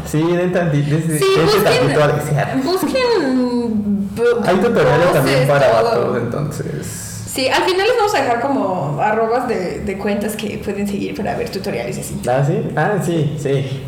[0.06, 2.56] Sí, den tantito, Sí, dense tantito a busquen, desear.
[2.62, 5.82] busquen bu- Hay tutoriales también para todo.
[6.12, 6.86] vatos, entonces.
[7.26, 11.16] Sí, al final les vamos a dejar como arrobas de, de cuentas que pueden seguir
[11.16, 12.20] para ver tutoriales y así.
[12.28, 12.70] ¿Ah, sí?
[12.76, 13.82] Ah, sí, sí.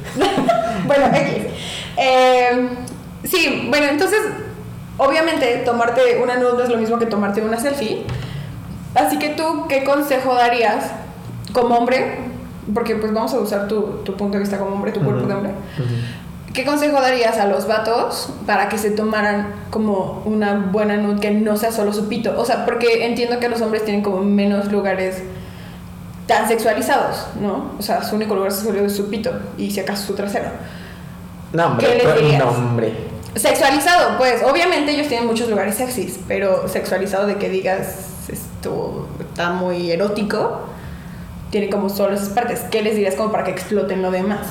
[0.85, 1.45] bueno, X.
[1.97, 2.69] Eh,
[3.29, 4.19] sí, bueno, entonces,
[4.99, 8.05] obviamente tomarte una nude no es lo mismo que tomarte una selfie.
[8.95, 10.91] Así que tú, ¿qué consejo darías
[11.53, 12.19] como hombre?
[12.75, 15.29] Porque pues vamos a usar tu, tu punto de vista como hombre, tu cuerpo Ujú,
[15.29, 15.53] de hombre.
[15.79, 16.53] ujú.
[16.55, 21.31] ¿Qué consejo darías a los vatos para que se tomaran como una buena nude que
[21.31, 22.35] no sea solo su pito?
[22.41, 25.23] O sea, porque entiendo que los hombres tienen como menos lugares
[26.27, 27.73] tan sexualizados, ¿no?
[27.79, 30.47] O sea, su único lugar sexual es su pito y si acaso su trasero.
[31.53, 32.39] No, hombre, ¿Qué les dirías?
[32.43, 32.95] no, hombre.
[33.37, 39.51] Sexualizado, pues obviamente ellos tienen muchos lugares sexys, pero sexualizado de que digas esto está
[39.51, 40.61] muy erótico,
[41.51, 42.61] tiene como solo esas partes.
[42.71, 44.47] ¿Qué les dirías como para que exploten lo demás?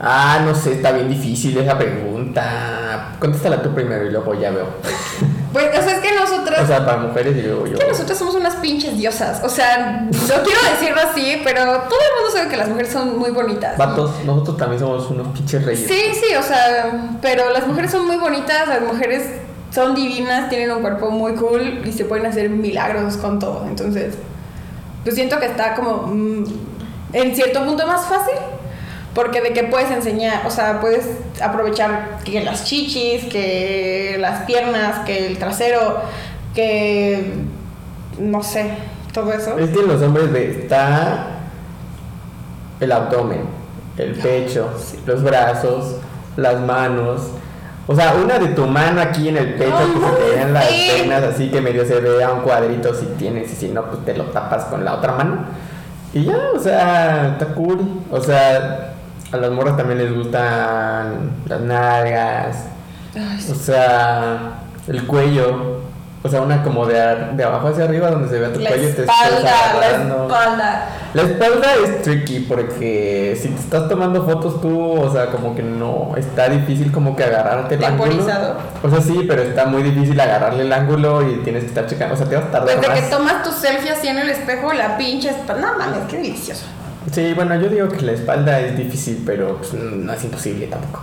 [0.00, 3.16] Ah, no sé, está bien difícil esa pregunta.
[3.20, 4.66] Contéstala tú primero y luego ya veo.
[5.54, 6.58] Pues, o sea, es que nosotros...
[6.60, 7.74] O sea, para mujeres y luego yo.
[7.74, 9.40] Es que nosotros somos unas pinches diosas.
[9.44, 13.16] O sea, no quiero decirlo así, pero todo el mundo sabe que las mujeres son
[13.16, 13.78] muy bonitas.
[13.78, 13.86] ¿no?
[13.86, 15.86] Vatos, nosotros también somos unos pinches reyes.
[15.86, 19.28] Sí, sí, o sea, pero las mujeres son muy bonitas, las mujeres
[19.70, 23.64] son divinas, tienen un cuerpo muy cool y se pueden hacer milagros con todo.
[23.68, 24.16] Entonces,
[25.04, 26.44] pues siento que está como mm,
[27.12, 28.34] en cierto punto más fácil.
[29.14, 31.06] Porque de que puedes enseñar, o sea, puedes
[31.40, 36.00] aprovechar que las chichis, que las piernas, que el trasero,
[36.54, 37.34] que
[38.18, 38.70] no sé,
[39.12, 39.56] todo eso.
[39.58, 41.26] Es que en los hombres está
[42.80, 43.42] el abdomen,
[43.98, 44.98] el pecho, Sí.
[45.06, 45.96] los brazos,
[46.36, 47.22] las manos.
[47.86, 50.68] O sea, una de tu mano aquí en el pecho que se te vean las
[50.68, 54.16] venas así que medio se vea un cuadrito si tienes y si no, pues te
[54.16, 55.44] lo tapas con la otra mano.
[56.14, 58.02] Y ya, o sea, está cool.
[58.10, 58.93] O sea,
[59.34, 62.56] a las morras también les gustan las nalgas.
[63.14, 63.52] Ay, sí.
[63.52, 64.54] O sea,
[64.88, 65.82] el cuello.
[66.22, 68.70] O sea, una como de, ar- de abajo hacia arriba donde se vea tu La
[68.70, 70.88] cuello y te estás espalda, la espalda.
[71.12, 75.62] La espalda es tricky porque si te estás tomando fotos tú, o sea, como que
[75.62, 78.24] no está difícil como que agarrarte el ángulo.
[78.82, 82.14] O sea, sí, pero está muy difícil agarrarle el ángulo y tienes que estar checando.
[82.14, 83.00] O sea, te vas a tardar Desde más.
[83.02, 85.72] que tomas tu selfie así en el espejo, la pinche espalda.
[85.72, 86.64] No mames, qué delicioso.
[87.12, 91.02] Sí, bueno, yo digo que la espalda es difícil, pero pues, no es imposible tampoco.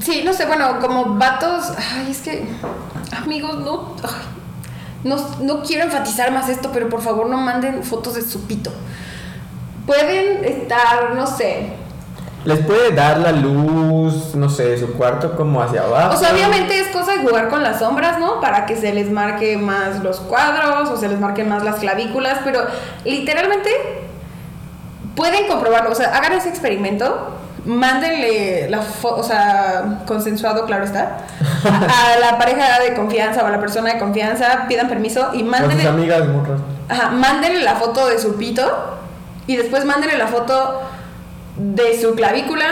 [0.00, 1.72] Sí, no sé, bueno, como vatos.
[1.76, 2.46] Ay, es que.
[3.16, 3.96] Amigos, no.
[4.02, 4.36] ay,
[5.04, 8.70] no, no quiero enfatizar más esto, pero por favor no manden fotos de su pito.
[9.86, 11.74] Pueden estar, no sé.
[12.44, 16.14] les puede dar la luz, no sé, de su cuarto como hacia abajo.
[16.14, 18.40] O sea, obviamente es cosa de jugar con las sombras, ¿no?
[18.40, 22.38] Para que se les marque más los cuadros o se les marquen más las clavículas,
[22.44, 22.60] pero
[23.04, 23.70] literalmente
[25.16, 25.90] pueden comprobarlo.
[25.90, 27.30] O sea, hagan ese experimento,
[27.64, 31.18] mándenle la foto, o sea, consensuado, claro está,
[31.64, 35.42] a, a la pareja de confianza o a la persona de confianza, pidan permiso y
[35.42, 36.22] Con sus mándenle, amigas,
[36.88, 38.98] ajá, mándenle la foto de su pito
[39.48, 40.82] y después mándenle la foto
[41.56, 42.66] de su clavícula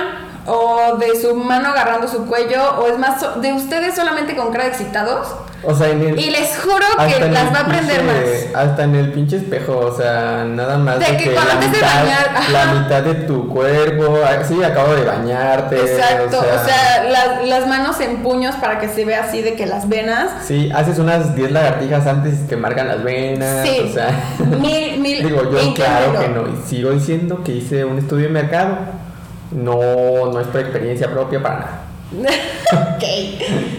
[0.46, 4.66] o de su mano agarrando su cuello o es más de ustedes solamente con cara
[4.66, 5.28] excitados
[5.66, 6.18] O sea, en el.
[6.20, 8.54] y les juro que las va a aprender pinche- más.
[8.64, 11.76] Hasta en el pinche espejo, o sea, nada más De que cuando la, antes de
[11.78, 12.52] mitad, ajá.
[12.52, 15.76] la mitad de tu cuerpo, ah, sí, acabo de bañarte.
[15.76, 19.66] Exacto, o sea, la- las manos en puños para que se vea así de que
[19.66, 20.30] las venas.
[20.46, 24.10] Sí, haces unas 10 lagartijas antes y te marcan las venas, Sí, o sea...
[24.60, 25.24] mil, mil.
[25.26, 28.76] Digo, yo claro que no, y sigo diciendo que hice un estudio de mercado,
[29.52, 31.80] no, no es por experiencia propia para nada.
[32.72, 33.04] ok.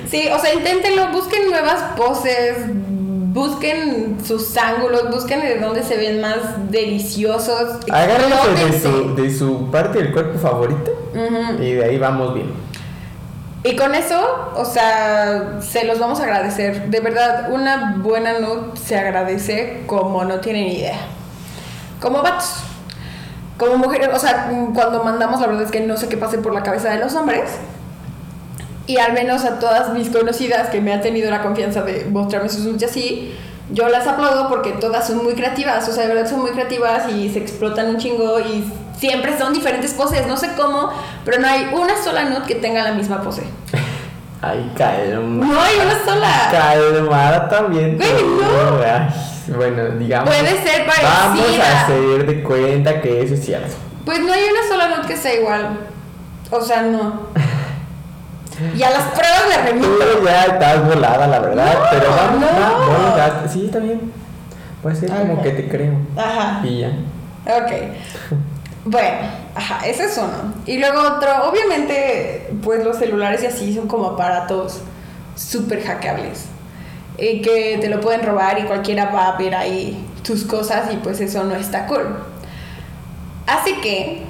[0.09, 2.57] Sí, o sea, inténtenlo, busquen nuevas poses,
[3.33, 6.37] busquen sus ángulos, busquen de dónde se ven más
[6.69, 7.79] deliciosos.
[7.91, 11.61] Agárrense de su, de su parte del cuerpo favorita Ujú.
[11.61, 12.65] y de ahí vamos bien.
[13.65, 16.87] Y con eso, o sea, se los vamos a agradecer.
[16.91, 20.99] De verdad, una buena nude se agradece como no tienen idea.
[21.99, 22.57] Como vatos.
[23.57, 26.53] Como mujeres, o sea, cuando mandamos, la verdad es que no sé qué pase por
[26.53, 27.49] la cabeza de los hombres.
[28.87, 32.49] Y al menos a todas mis conocidas que me han tenido la confianza de mostrarme
[32.49, 33.35] sus y así,
[33.71, 37.09] yo las aplaudo porque todas son muy creativas, o sea, de verdad son muy creativas
[37.11, 38.63] y se explotan un chingo y
[38.97, 40.91] siempre son diferentes poses, no sé cómo,
[41.23, 43.43] pero no hay una sola nude que tenga la misma pose.
[44.41, 45.45] Ay, calma.
[45.45, 46.49] No hay una sola.
[46.51, 47.97] Calmada también.
[47.97, 48.41] Güey, tú.
[48.41, 48.83] no.
[48.83, 49.09] Ay,
[49.55, 50.29] bueno, digamos.
[50.29, 51.63] Puede ser Vamos parecida.
[51.65, 53.73] a hacer de cuenta que eso es cierto.
[54.05, 55.79] Pues no hay una sola nude que sea igual.
[56.51, 57.21] O sea, no.
[58.75, 60.23] Y a las pruebas me remito.
[60.25, 61.73] Ya estás volada, la verdad.
[61.73, 63.21] No, pero vamos, no.
[63.45, 64.11] a- Sí, está bien.
[64.81, 65.41] Puede ser como Ajá.
[65.41, 65.93] que te creo.
[66.15, 66.61] Ajá.
[66.63, 66.89] Y ya.
[67.47, 67.71] Ok.
[68.85, 69.17] Bueno,
[69.55, 70.53] ajá, ese es uno.
[70.65, 74.79] Y luego otro, obviamente, pues los celulares y así son como aparatos
[75.35, 76.45] súper hackeables.
[77.17, 80.97] Y que te lo pueden robar y cualquiera va a ver ahí tus cosas y
[80.97, 82.05] pues eso no está cool.
[83.47, 84.23] Así que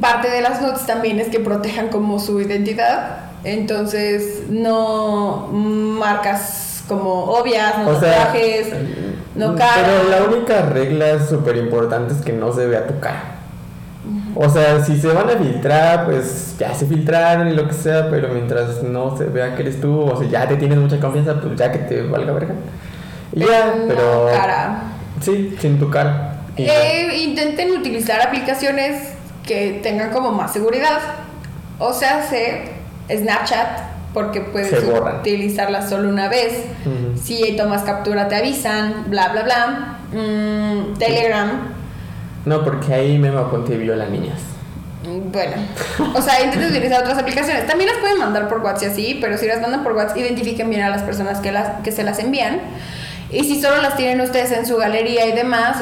[0.00, 3.16] parte de las nudes también es que protejan como su identidad.
[3.44, 8.32] Entonces no marcas como obvias, no O sea,
[9.34, 9.82] no cara.
[9.84, 13.22] Pero la única regla súper importante es que no se vea tu cara.
[14.34, 18.08] O sea, si se van a filtrar, pues ya se filtraron y lo que sea,
[18.10, 21.40] pero mientras no se vea que eres tú, o sea, ya te tienes mucha confianza,
[21.40, 22.54] pues ya que te valga verga.
[23.32, 24.28] Y ya, No pero.
[24.32, 24.82] cara.
[25.20, 26.40] Sí, sin tu cara.
[26.56, 29.12] Eh, intenten utilizar aplicaciones
[29.46, 30.98] que tengan como más seguridad.
[31.78, 32.62] O sea, sé
[33.10, 33.66] Snapchat,
[34.14, 34.72] porque puedes
[35.20, 36.64] utilizarla solo una vez.
[36.84, 37.18] Ujú.
[37.20, 39.98] Si tomas captura te avisan, bla, bla, bla.
[40.12, 41.72] Mm, Telegram.
[42.44, 44.40] No, porque ahí Memo Aponte viola niñas.
[45.04, 45.54] mm, Bueno,
[46.14, 47.66] o sea, intenten utilizar otras aplicaciones.
[47.66, 50.68] También las pueden mandar por WhatsApp y así, pero si las mandan por WhatsApp, identifiquen
[50.70, 52.60] bien a las personas que, las, que se las envían.
[53.30, 55.78] Y si solo las tienen ustedes en su galería y demás,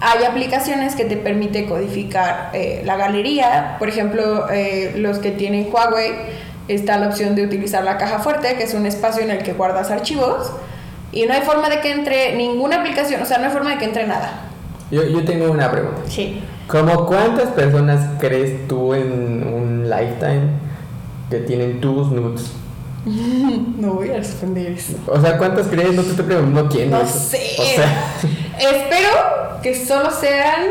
[0.00, 3.76] hay aplicaciones que te permite codificar eh, la galería.
[3.78, 6.12] Por ejemplo, eh, los que tienen Huawei,
[6.68, 9.52] está la opción de utilizar la caja fuerte, que es un espacio en el que
[9.52, 10.50] guardas archivos.
[11.12, 13.78] Y no hay forma de que entre ninguna aplicación, o sea, no hay forma de
[13.78, 14.42] que entre nada.
[14.90, 16.02] Yo, yo tengo una pregunta.
[16.08, 16.42] Sí.
[16.66, 20.48] ¿Cómo cuántas personas crees tú en un lifetime
[21.30, 22.52] que tienen tus nudes?
[23.78, 24.94] No voy a responder eso.
[25.06, 25.94] O sea, ¿cuántas crees?
[25.94, 26.90] No te estoy preguntando quién.
[26.90, 27.18] No eso.
[27.18, 27.56] sé.
[27.58, 28.14] O sea,
[28.58, 30.64] Espero que solo sean.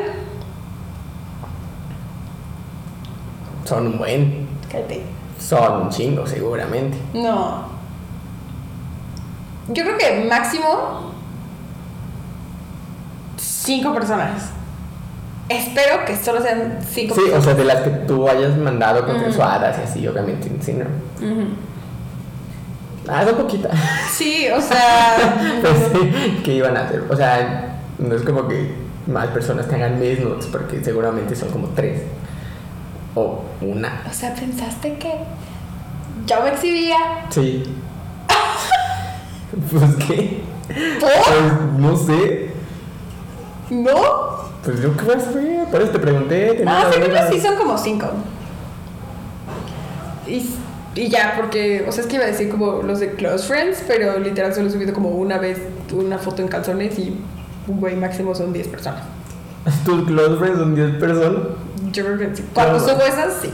[3.66, 4.48] son un buen.
[4.72, 5.04] Cállate.
[5.40, 6.98] Son un chingo, seguramente.
[7.14, 7.66] No.
[9.70, 11.12] Yo creo que máximo.
[13.38, 14.50] Cinco personas.
[15.50, 17.46] Espero que solo sean cinco Sí, o personas.
[17.46, 20.52] sea, de las que tú hayas mandado consensuadas y así, obviamente.
[20.62, 20.86] Sí, no.
[21.26, 21.48] Ujú.
[23.08, 23.72] Ah, son poquitas.
[24.12, 25.16] Sí, o sea.
[25.62, 27.04] pues sí, ¿qué iban a hacer?
[27.10, 28.74] O sea, no es como que
[29.08, 32.02] más personas tengan mis nudes, porque seguramente son como tres.
[33.14, 34.04] O una.
[34.10, 35.14] o sea, pensaste que.
[36.26, 36.98] Yo me exhibía.
[37.30, 37.64] Sí.
[39.72, 40.42] pues qué.
[40.68, 41.14] Pues
[41.78, 42.50] no sé.
[43.70, 43.94] ¿No?
[44.64, 45.66] Pues yo qué a saber.
[45.70, 46.64] Por eso te pregunté.
[46.64, 48.08] la según yo sí son como cinco.
[50.28, 50.50] Y,
[50.96, 53.84] y ya, porque, o sea, es que iba a decir como los de Close Friends,
[53.88, 55.60] pero literal solo he subido como una vez
[55.94, 57.16] una foto en calzones y
[57.68, 59.02] un güey máximo son 10 personas.
[59.86, 61.42] ¿Tus close friends son 10 personas?
[61.92, 62.46] Yo creo que sí.
[62.54, 63.50] Cuando subo esas, sí.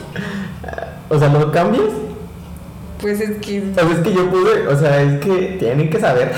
[1.09, 1.91] O sea, ¿lo cambias?
[2.99, 3.71] Pues es que.
[3.71, 6.31] O sea, es que yo pude, o sea, es que tienen que saber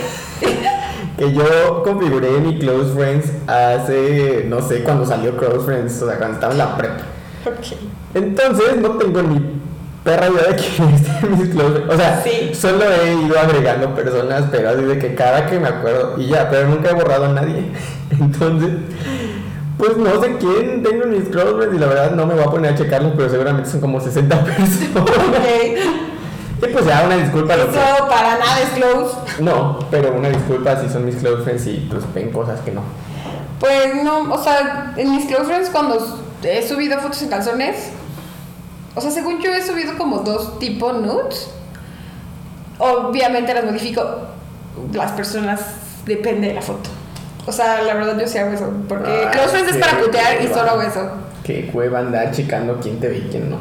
[1.17, 6.17] que yo configuré mi Close Friends hace, no sé, cuando salió Close Friends, o sea,
[6.17, 7.03] cuando estaba en la prepa.
[7.45, 7.77] Ok.
[8.13, 9.62] Entonces, no tengo ni
[10.03, 11.93] perra idea de quién están mis Close Friends.
[11.93, 12.51] O sea, Sí.
[12.53, 16.49] solo he ido agregando personas, pero así de que cada que me acuerdo, y ya,
[16.49, 17.71] pero nunca he borrado a nadie.
[18.11, 18.69] Entonces,
[19.77, 22.43] pues no sé quién tengo en mis Close Friends y la verdad no me voy
[22.43, 24.97] a poner a checarlos, pero seguramente son como 60 personas.
[25.01, 25.09] Ok.
[26.61, 27.55] Y pues ya, una disculpa.
[27.55, 29.15] Eso para nada es close.
[29.39, 32.81] No, pero una disculpa si son mis close friends y pues ven cosas que no.
[33.59, 35.97] Pues no, o sea, en mis close friends cuando
[36.43, 37.89] he subido fotos en calzones,
[38.95, 41.49] o sea, según yo he subido como dos tipos nudes.
[42.79, 44.03] Obviamente las modifico.
[44.93, 45.61] Las personas
[46.05, 46.89] depende de la foto.
[47.45, 48.71] O sea, la verdad yo sí hago eso.
[48.87, 51.11] Porque Ay, close friends es para putear y solo hago eso.
[51.43, 53.57] Qué hueva andar checando quién te ve y quién no.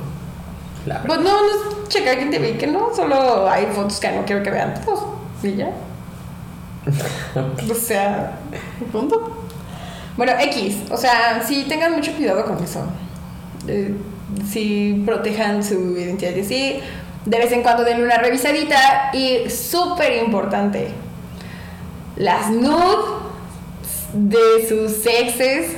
[0.86, 2.94] La Pues no, no es checar quién te ve y que no.
[2.94, 5.04] Solo hay fotos que no quiero que vean todos.
[5.42, 5.70] Y ya.
[7.70, 8.38] O sea,
[8.90, 9.46] punto.
[10.16, 12.84] Bueno, X, o sea, sí tengan mucho cuidado con eso.
[13.66, 13.94] Eh,
[14.50, 16.80] sí protejan su identidad y sí,
[17.24, 20.88] de vez en cuando denle una revisadita y súper importante,
[22.16, 22.96] las nudes
[24.12, 25.76] de sus exes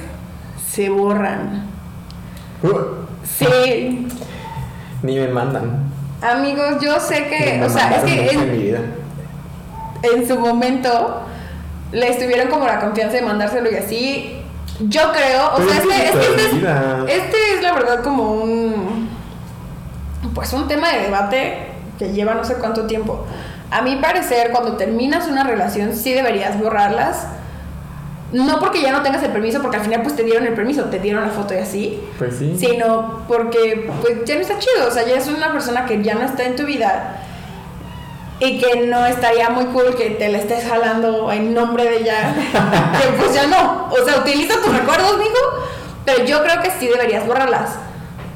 [0.71, 1.67] se borran.
[2.63, 3.05] Uh,
[3.39, 4.07] Sí,
[5.03, 5.85] ni me mandan.
[6.21, 8.81] amigos, yo sé que, o sea, es que en en, mi vida.
[10.03, 11.23] en su momento
[11.93, 14.41] les tuvieron como la confianza de mandárselo y así.
[14.81, 19.09] Yo creo, o Pero sea, es este, es este, este es la verdad como un
[20.35, 21.69] pues un tema de debate
[21.99, 23.25] que lleva no sé cuánto tiempo.
[23.71, 27.27] A mi parecer, cuando terminas una relación, sí deberías borrarlas.
[28.33, 30.85] No porque ya no tengas el permiso, porque al final pues te dieron el permiso,
[30.87, 32.57] te dieron la foto y así Pues sí.
[32.59, 36.15] sino porque pues ya no está chido, o sea, ya es una persona que ya
[36.17, 37.24] no está en tu vida
[38.45, 42.35] y que no estaría muy cool que te la estés jalando en nombre de ella,
[43.01, 45.41] que pues ya no, o sea, utiliza tus recuerdos, mijo,
[46.05, 47.71] pero yo creo que sí deberías borrarlas.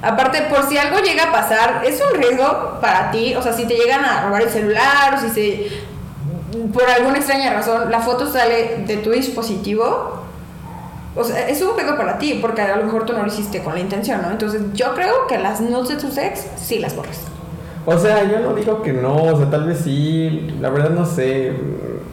[0.01, 3.67] Aparte, por si algo llega a pasar, es un riesgo para ti, o sea, si
[3.67, 5.89] te llegan a robar el celular o si se
[6.73, 10.23] por alguna extraña razón la foto sale de tu dispositivo,
[11.15, 13.63] o sea, es un pedo para ti, porque a lo mejor tú no lo hiciste
[13.63, 14.31] con la intención, ¿no?
[14.31, 17.21] Entonces, yo creo que las nudes de tus ex sí las borres.
[17.91, 21.07] O sea, yo no digo que no, o sea, tal vez sí, la verdad no
[21.07, 21.53] sé,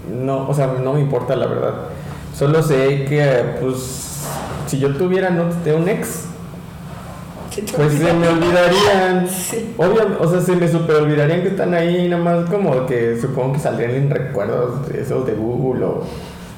[0.10, 1.74] no, o sea, no me importa la verdad.
[2.34, 4.24] Solo sé que, pues,
[4.68, 6.28] si yo tuviera notes de un ex,
[7.76, 9.28] pues se me olvidarían.
[9.30, 9.74] Sí.
[9.78, 13.54] Obvio, o sea, se me super olvidarían que están ahí, nada más como que supongo
[13.54, 16.04] que saldrían en recuerdos de esos de Google o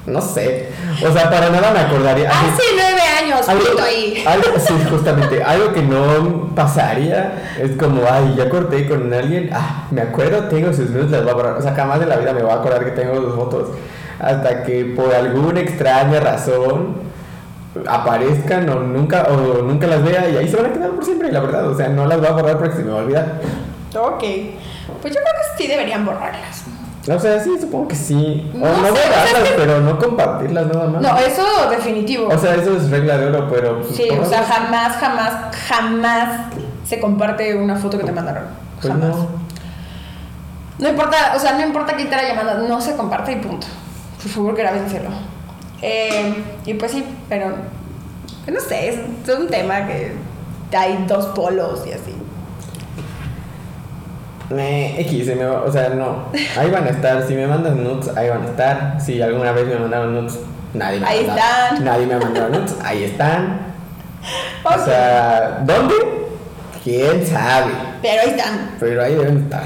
[0.08, 0.68] no sé.
[1.06, 2.30] O sea, para nada me acordaría.
[2.30, 4.24] Hace nueve años, algo, pito ahí.
[4.26, 9.86] algo- sí, justamente, algo que no pasaría es como, ay, ya corté con alguien, ah,
[9.90, 11.56] me acuerdo, tengo sus nudes, las voy a borrar.
[11.56, 13.68] O sea, jamás de la vida me voy a acordar que tengo sus fotos.
[14.20, 16.96] Hasta que por alguna extraña razón
[17.86, 21.30] aparezcan o nunca, o nunca las vea y ahí se van a quedar por siempre,
[21.30, 21.68] la verdad.
[21.68, 23.40] O sea, no las voy a borrar porque se me va a olvidar.
[23.96, 24.22] Ok.
[25.02, 26.64] Pues yo creo que sí deberían borrarlas.
[27.10, 28.50] O sea, sí, supongo que sí.
[28.54, 31.02] O No no, sé, es que- pero no compartirlas nada más.
[31.02, 32.28] No, eso definitivo.
[32.28, 33.80] O sea, eso es regla de oro, pero.
[33.82, 36.40] pues, sí, o sea, jamás, jamás, jamás
[36.84, 38.44] se comparte una foto que te mandaron.
[38.80, 39.08] Pues Jamás.
[39.16, 39.28] no.
[40.78, 43.66] No importa, o sea, no importa quién te la llamada, no se comparte y punto.
[44.22, 45.08] Por favor, grábenselo.
[45.82, 46.34] Eh,
[46.66, 47.54] y pues sí, pero
[48.46, 48.98] no sé, es,
[49.28, 50.12] es un tema que
[50.76, 52.14] hay dos polos y así.
[54.50, 56.24] Me, X, se me va- o sea, no.
[56.58, 57.22] Ahí van a estar.
[57.26, 59.00] Si me mandan nudes, ahí van a estar.
[59.00, 60.38] Si alguna vez me mandaron nudes,
[60.74, 61.64] nadie me ha Ahí mandado.
[61.64, 61.84] están.
[61.84, 63.60] Nadie me ha mandado nudes, ahí están.
[64.64, 65.94] O sea, ¿dónde?
[66.82, 67.72] ¿Quién sabe?
[68.00, 68.70] pero ahí están.
[68.80, 69.62] Pero ahí deben estar.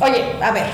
[0.00, 0.66] Oye, a ver.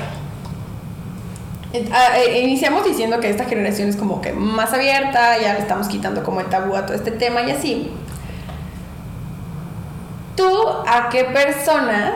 [1.93, 5.87] Ah, eh, Iniciamos diciendo que esta generación es como que más abierta, ya le estamos
[5.89, 7.91] quitando como el tabú a todo este tema y así.
[10.37, 10.49] ¿Tú
[10.87, 12.13] a qué personas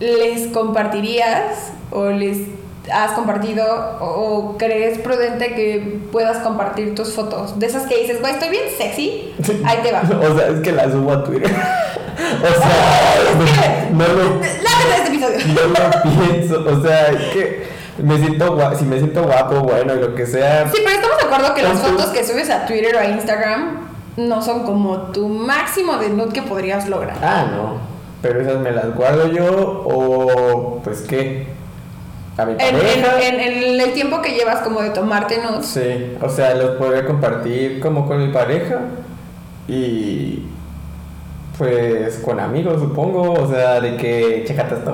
[0.00, 2.38] les compartirías o les
[2.92, 3.64] has compartido
[4.00, 7.58] o, o crees prudente que puedas compartir tus fotos?
[7.58, 9.34] De esas que dices, güey, estoy bien sexy,
[9.64, 10.02] ahí te va.
[10.30, 11.50] O sea, es que la subo a Twitter.
[12.42, 15.38] o sea, no, no lo, este episodio.
[15.54, 16.64] no lo pienso.
[16.66, 17.66] O sea, es que
[18.02, 18.76] me siento guapo.
[18.76, 20.68] Si me siento guapo, bueno, lo que sea.
[20.70, 23.90] Sí, pero estamos de acuerdo que las fotos que subes a Twitter o a Instagram
[24.16, 27.16] no son como tu máximo de nude que podrías lograr.
[27.22, 27.89] Ah, no.
[28.22, 29.46] Pero esas me las guardo yo
[29.86, 31.46] o pues qué.
[32.36, 35.66] a mi En, en- el tiempo que llevas como de tomarte nudes.
[35.66, 38.80] Sí, o sea, los podría compartir como con mi pareja
[39.68, 40.44] y
[41.56, 44.92] pues con amigos, supongo, o sea, de que checate esta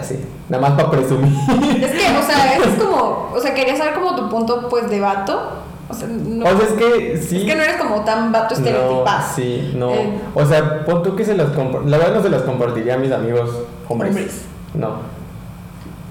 [0.00, 0.18] así,
[0.48, 1.32] nada más para presumir.
[1.80, 4.98] Es que, o sea, es como, o sea, quería saber como tu punto, pues, de
[5.00, 5.62] vato.
[5.90, 7.36] O sea, no, O sea, es que sí.
[7.38, 9.22] es que no eres como tan vato No, estereotipado.
[9.34, 9.90] sí, no.
[9.94, 10.12] Eh.
[10.34, 11.82] O sea, pon tú que se compro.
[11.86, 13.50] La verdad no se los compartiría a mis amigos
[13.88, 14.10] hombres.
[14.10, 14.42] Hombres.
[14.74, 14.88] No,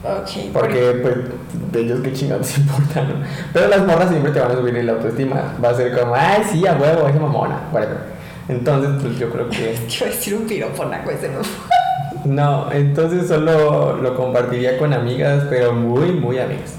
[0.04, 0.52] Ok.
[0.54, 1.16] porque pues
[1.72, 3.16] de ellos qué chingados importa, ¿no?
[3.54, 5.56] Pero las morras siempre te van a subir la autoestima.
[5.64, 7.98] Va a ser como, ay, sí, a huevo, esa mamona, whatever.
[8.50, 9.78] Entonces, pues yo creo que.
[9.88, 11.40] Quiero decir un piropo, naco, ese no.
[12.26, 16.74] No, entonces solo lo compartiría con amigas, pero muy, muy amigas.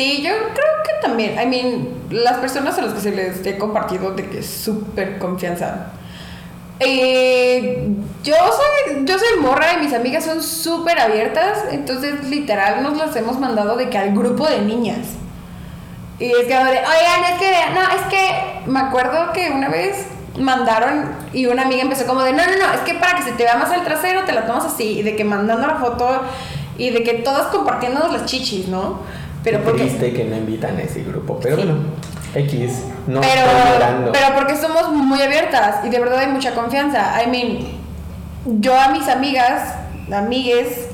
[0.00, 3.58] Sí, yo creo que también, I mean, las personas a las que se les he
[3.58, 5.88] compartido de que es súper confianza.
[6.78, 7.86] Eh,
[8.24, 13.14] yo soy yo soy morra y mis amigas son súper abiertas, entonces literal nos las
[13.14, 15.06] hemos mandado de que al grupo de niñas.
[16.18, 20.06] Y es que, oigan, es que, no, es que me acuerdo que una vez
[20.38, 23.32] mandaron y una amiga empezó como de, no, no, no, es que para que se
[23.32, 26.22] te vea más el trasero te la tomas así, y de que mandando la foto
[26.78, 29.19] y de que todas compartiéndonos las chichis, ¿no?
[29.44, 29.82] Pero porque...
[29.82, 31.62] triste que no invitan a ese grupo, pero Sí.
[31.62, 31.78] bueno,
[32.34, 34.12] X, no pero, estoy llorando.
[34.12, 37.22] pero porque somos muy abiertas y de verdad hay mucha confianza.
[37.22, 37.58] I mean,
[38.60, 39.74] yo a mis amigas,
[40.14, 40.88] amigues,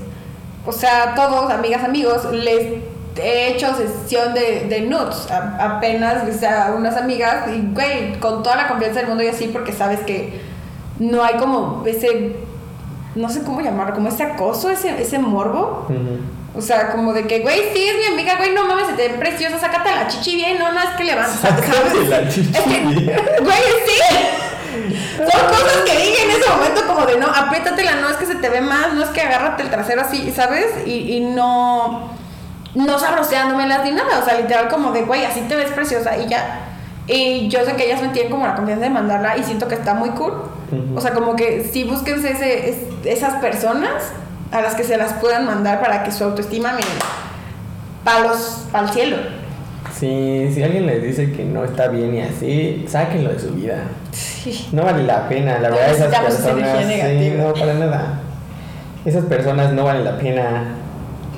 [0.65, 2.83] o sea, todos, amigas, amigos, les
[3.19, 5.29] he hecho sesión de, de nudes.
[5.31, 9.29] A- apenas, o sea, unas amigas, y güey, con toda la confianza del mundo y
[9.29, 10.41] así, porque sabes que
[10.99, 12.37] no hay como ese,
[13.15, 15.87] no sé cómo llamarlo, como ese acoso, ese, ese morbo.
[15.89, 16.19] Ujú.
[16.57, 19.09] O sea, como de que, güey, sí, es mi amiga, güey, no mames, se te
[19.09, 21.37] ve preciosa, sácate la chichi bien, no, no, es que levanta.
[21.37, 22.85] Sácate la chichi bien.
[23.43, 24.01] Güey, sí.
[25.19, 28.37] Son cosas que dije en ese momento como de, no, apriétatela, no, es que se
[28.37, 30.67] te ve más, no es que agárrate el trasero así, ¿sabes?
[30.87, 32.11] Y, y no,
[32.75, 36.29] no sabroseándomelas ni nada, o sea, literal como de, güey, así te ves preciosa y
[36.29, 36.61] ya.
[37.07, 39.75] Y yo sé que ellas me tienen como la confianza de mandarla y siento que
[39.77, 40.33] está muy cool.
[40.97, 43.91] O sea, como que sí búsquense ese, es- esas personas
[44.53, 46.91] a las que se las puedan mandar para que su autoestima, miren,
[48.05, 49.17] palos para el cielo.
[49.99, 53.85] Sí, si alguien les dice que no está bien y así, sáquenlo de su vida.
[54.13, 54.69] Sí.
[54.73, 58.21] No vale la pena, la No verdad esas personas sí, no para nada.
[59.05, 60.65] Esas personas no valen la pena.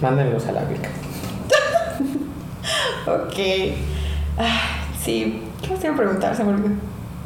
[0.01, 0.89] Mándenlos a la beca.
[3.07, 3.39] Ok.
[4.37, 4.61] Ah,
[5.03, 5.43] sí.
[5.63, 6.37] ¿Qué iba a preguntar?
[6.37, 6.75] Se me olvidó.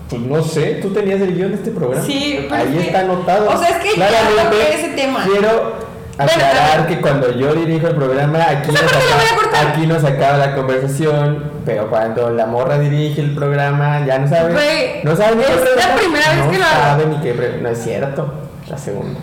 [0.08, 2.04] Pues no sé, tú tenías el guion de este programa.
[2.04, 3.48] Sí, pero ahí es que- está anotado.
[3.50, 5.24] o sea, es que ya toqué ese tema.
[5.24, 5.76] Quiero
[6.18, 9.70] aclarar que cuando yo dirijo el programa, aquí Esa nos, parte la voy a acaba,
[9.70, 15.00] aquí nos acaba la conversación, pero cuando la morra dirige el programa, ya no sabe.
[15.02, 17.78] No sabe ni qué es la primera vez que lo sabe ni qué No es
[17.82, 18.34] cierto,
[18.68, 19.18] la segunda.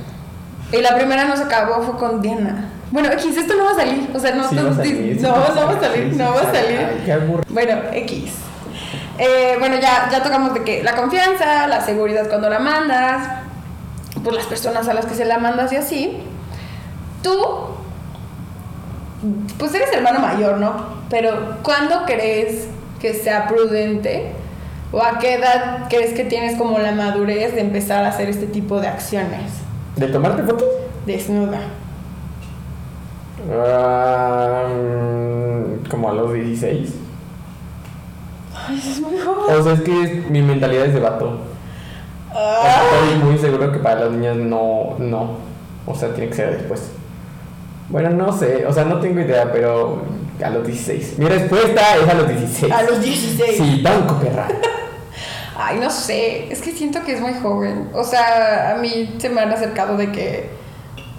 [0.71, 2.69] Y la primera no se acabó, fue con Diana.
[2.91, 4.09] Bueno, X, esto no va a salir.
[4.13, 6.09] O sea, no, Sí no, va a salir, no, va a no va a salir,
[6.11, 6.79] sí, no va a salir.
[6.79, 7.43] Ay, qué aburrido.
[7.49, 8.33] Bueno, X.
[9.19, 13.27] Eh, bueno, ya, ya tocamos de que la confianza, la seguridad cuando la mandas,
[14.23, 16.23] pues las personas a las que se la mandas y así.
[17.21, 17.37] Tú,
[19.57, 20.99] pues eres hermano mayor, ¿no?
[21.09, 22.69] Pero ¿cuándo crees
[23.01, 24.31] que sea prudente?
[24.93, 28.47] ¿O a qué edad crees que tienes como la madurez de empezar a hacer este
[28.47, 29.51] tipo de acciones?
[29.97, 30.69] ¿De tomarte fotos?
[31.05, 31.59] Desnuda.
[34.69, 37.08] Mm, como a los 16.
[38.77, 39.55] Es muy joven.
[39.55, 41.39] O sea, es que mi mentalidad es de vato.
[42.33, 42.81] Ah.
[42.93, 45.37] Estoy muy seguro que para las niñas no, no.
[45.85, 46.91] O sea, tiene que ser después.
[47.89, 50.03] Bueno, no sé, o sea, no tengo idea, pero
[50.43, 51.17] a los 16.
[51.17, 52.71] Mi respuesta es a los 16.
[52.71, 53.57] A los 16.
[53.57, 54.47] Sí, banco, perra.
[55.57, 57.89] Ay, no sé, es que siento que es muy joven.
[57.93, 60.49] O sea, a mí se me han acercado de que,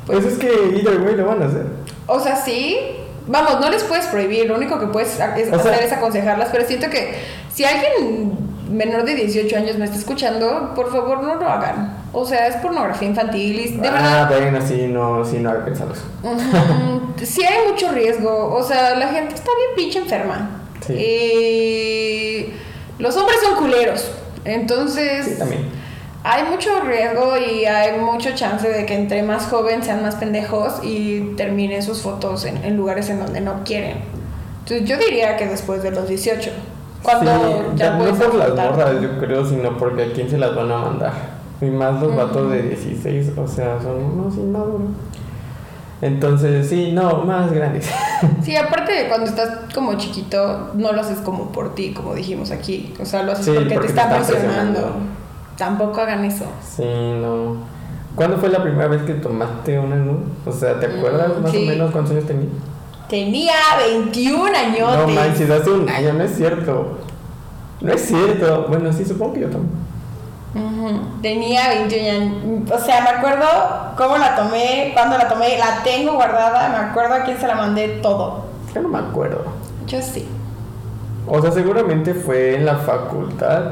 [0.06, 0.46] Pues es que
[0.76, 1.66] either way lo van a hacer.
[2.06, 2.78] o sea, sí.
[3.26, 5.92] Vamos, no les puedes prohibir, lo único que puedes ha- es O sea- hacer es
[5.92, 7.14] aconsejarlas, pero siento que
[7.60, 8.32] si alguien
[8.70, 11.94] menor de 18 años me está escuchando, por favor no lo hagan.
[12.10, 15.92] O sea, es pornografía infantil y de ah, verdad bueno, sí, no, sí, no pensado
[15.92, 16.04] eso.
[17.22, 20.62] Sí hay mucho riesgo, o sea, la gente está bien pinche enferma.
[20.86, 20.94] Sí.
[20.94, 22.54] Y
[22.98, 24.10] los hombres son culeros,
[24.46, 25.66] entonces Sí, también.
[26.24, 30.80] hay mucho riesgo y hay mucho chance de que entre más joven sean más pendejos
[30.82, 33.98] y terminen sus fotos en, en lugares en donde no quieren.
[34.60, 36.50] Entonces yo diría que después de los 18,
[37.02, 40.54] cuando Sí, ya no por las morras, yo creo, sino porque a quién se las
[40.54, 41.12] van a mandar.
[41.60, 44.80] Y más los vatos de 16, o sea, son unos inmaduros.
[46.02, 47.88] Entonces, sí, no, más grandes.
[48.42, 52.50] Sí, aparte de cuando estás como chiquito, no lo haces como por ti, como dijimos
[52.50, 52.94] aquí.
[53.00, 54.48] O sea, lo haces Sí, porque, porque te están presionando.
[54.72, 54.94] presionando.
[55.56, 56.44] Tampoco hagan eso.
[56.66, 57.56] Sí, no.
[58.14, 60.24] ¿Cuándo fue la primera vez que tomaste una nude?
[60.46, 61.64] O sea, ¿te acuerdas Mm, más sí.
[61.64, 62.48] o menos cuántos años tenías?
[63.10, 64.96] Tenía 21 años.
[64.96, 66.98] No manches, hace un año, no es cierto.
[67.80, 68.66] No es cierto.
[68.68, 69.80] Bueno, sí, supongo que yo también.
[71.20, 72.70] Tenía 21 años.
[72.70, 73.46] O sea, me acuerdo
[73.96, 77.56] cómo la tomé, cuándo la tomé, la tengo guardada, me acuerdo a quién se la
[77.56, 78.44] mandé todo.
[78.74, 79.44] Yo no me acuerdo.
[79.88, 80.28] Yo sí.
[81.26, 83.62] O sea, seguramente fue en la facultad.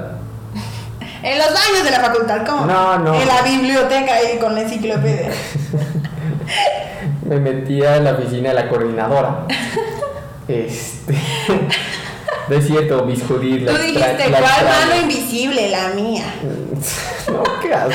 [1.22, 2.66] en los baños de la facultad, ¿cómo?
[2.66, 3.14] No, no.
[3.14, 5.30] En la biblioteca ahí con la enciclopedia.
[7.28, 9.46] me metía en la oficina de la coordinadora.
[10.48, 11.14] este.
[12.48, 13.68] De cierto, mis Judith.
[13.68, 15.68] Tú dijiste, ¿cuál mano invisible?
[15.68, 16.24] La mía.
[17.30, 17.92] no, qué asco.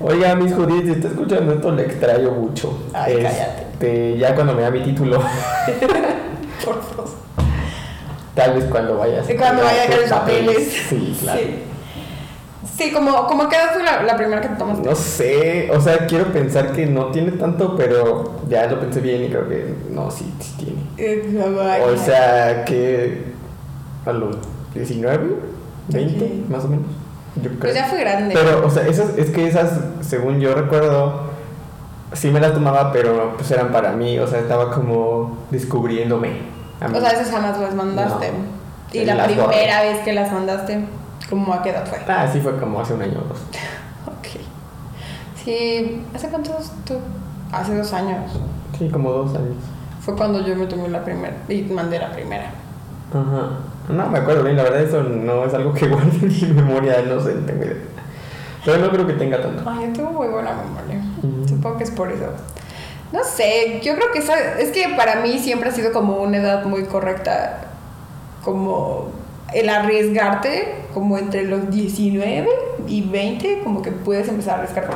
[0.00, 2.78] Oiga, mis Judith, si está escuchando esto, le extraño mucho.
[2.92, 3.62] Ay, cállate.
[3.72, 5.20] Este, ya cuando me da mi título.
[6.64, 7.10] Por favor.
[8.36, 9.26] Tal vez cuando vayas.
[9.36, 10.72] Cuando vaya a los papeles.
[10.88, 11.40] Sí, claro.
[11.40, 11.73] Sí.
[12.92, 14.88] Como, como que fue la, la, primera que te tomaste.
[14.88, 19.24] No sé, o sea, quiero pensar que no tiene tanto, pero ya lo pensé bien
[19.24, 20.54] y creo que no, sí, sí
[20.96, 21.24] tiene.
[21.84, 23.24] O sea, que
[24.04, 24.36] a los
[24.74, 25.36] 19,
[25.88, 26.86] 20, más o menos.
[27.36, 27.60] Yo creo.
[27.60, 28.34] Pues ya fue grande.
[28.34, 31.22] Pero, o sea, esas, es que esas, según yo recuerdo,
[32.12, 36.54] sí me las tomaba, pero pues eran para mí, o sea, estaba como descubriéndome.
[36.80, 38.32] O sea, esas jamás las mandaste.
[38.92, 40.84] y la primera vez que las mandaste,
[41.28, 41.98] ¿cómo a qué edad fue?
[42.08, 43.38] Ah, sí, fue como hace un año o dos.
[44.06, 44.40] ok.
[45.44, 46.94] Sí, ¿hace cuántos tú?
[47.52, 48.32] Hace dos años.
[48.78, 49.56] Sí, como dos años.
[50.00, 52.50] Fue cuando yo me tomé la primera y mandé la primera.
[53.10, 53.58] Ajá.
[53.88, 57.02] No me acuerdo bien, la verdad, eso no es algo que guarde en mi memoria,
[57.02, 57.76] no sé, tengo idea.
[58.64, 59.62] Pero no creo que tenga tanto.
[59.68, 61.02] Ay, yo tengo muy buena memoria.
[61.46, 62.26] Supongo que es por eso.
[63.12, 66.64] No sé, yo creo que es que para mí siempre ha sido como una edad
[66.64, 67.60] muy correcta,
[68.42, 69.10] como
[69.54, 72.48] el arriesgarte, como entre los 19
[72.88, 74.94] y 20, como que puedes empezar a arriesgarte.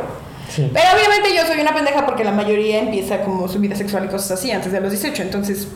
[0.57, 4.09] Pero obviamente yo soy una pendeja porque la mayoría empieza como su vida sexual y
[4.09, 5.69] cosas así antes de los 18, entonces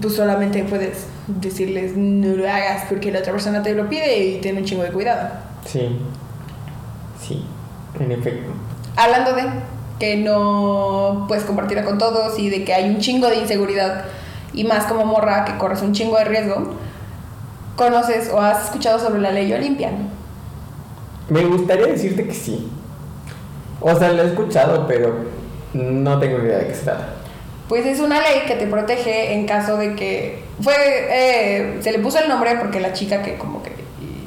[0.00, 4.40] pues solamente puedes decirles no lo hagas porque la otra persona te lo pide y
[4.40, 5.30] tiene un chingo de cuidado.
[5.66, 5.98] Sí,
[7.20, 7.44] sí,
[8.00, 8.50] en efecto.
[8.96, 9.44] Hablando de
[9.98, 14.04] que no puedes compartirla con todos y de que hay un chingo de inseguridad
[14.52, 16.74] y más como morra que corres un chingo de riesgo,
[17.78, 19.90] ¿conoces o has escuchado sobre la ley Olimpia?
[21.30, 22.68] Me gustaría decirte que sí.
[23.80, 25.14] O sea, lo he escuchado, pero
[25.72, 27.14] no tengo idea de qué se trata.
[27.68, 31.98] Pues es una ley que te protege en caso de que fue eh, se le
[32.00, 33.72] puso el nombre porque la chica que como que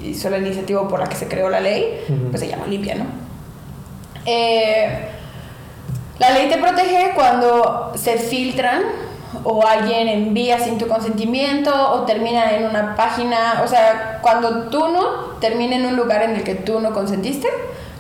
[0.04, 3.06] hizo la iniciativa por la que se creó la ley, pues se llama Olimpia, ¿no?
[4.26, 5.08] Eh,
[6.20, 8.84] la ley te protege cuando se filtran
[9.44, 14.88] o alguien envía sin tu consentimiento o termina en una página, o sea, cuando tú
[14.90, 17.48] no termina en un lugar en el que tú no consentiste,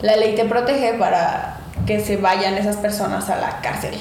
[0.01, 3.95] la ley te protege para que se vayan esas personas a la cárcel.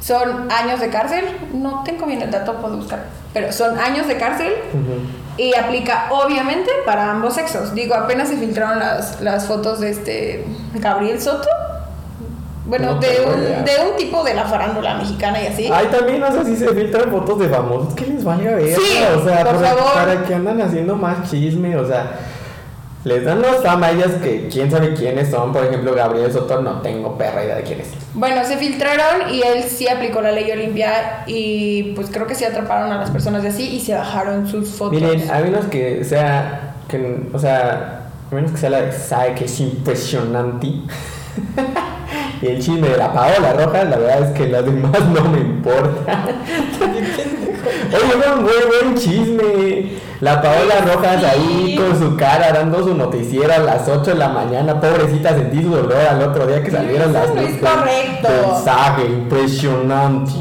[0.00, 4.16] Son años de cárcel, no tengo bien el dato, puedo buscar, pero son años de
[4.16, 4.52] cárcel
[5.36, 7.72] y aplica obviamente para ambos sexos.
[7.72, 11.48] Digo, apenas se filtraron las, las fotos de este Gabriel Soto
[12.64, 15.70] bueno, de, un, de un tipo de la farándula mexicana y así.
[15.72, 17.94] Ay, también, no sé si se filtran fotos de famosos.
[17.94, 18.76] ¿Qué les valga ver?
[18.76, 19.92] Sí, o sea, por favor.
[19.94, 22.18] para que andan haciendo más chisme, o sea.
[23.04, 23.90] Les dan los fama
[24.22, 25.52] que quién sabe quiénes son.
[25.52, 27.88] Por ejemplo, Gabriel Soto, no tengo perra idea de quién es.
[28.14, 32.44] Bueno, se filtraron y él sí aplicó la ley Olimpia y pues creo que sí
[32.44, 35.00] atraparon a las personas de así y se bajaron sus fotos.
[35.00, 39.34] Miren, a menos que sea, que, o sea, a menos que sea la de sabe
[39.34, 40.68] que es impresionante.
[42.42, 45.38] Y el chisme de la Paola Rojas, la verdad es que las demás no me
[45.38, 46.24] importa.
[47.94, 49.92] Oye, fue un buen, buen chisme.
[50.20, 54.28] La Paola Rojas ahí con su cara dando su noticiero a las 8 de la
[54.28, 54.80] mañana.
[54.80, 57.62] Pobrecita, sentí su dolor al otro día que salieron las luces.
[57.62, 58.28] No es correcto.
[58.52, 60.32] Mensaje impresionante.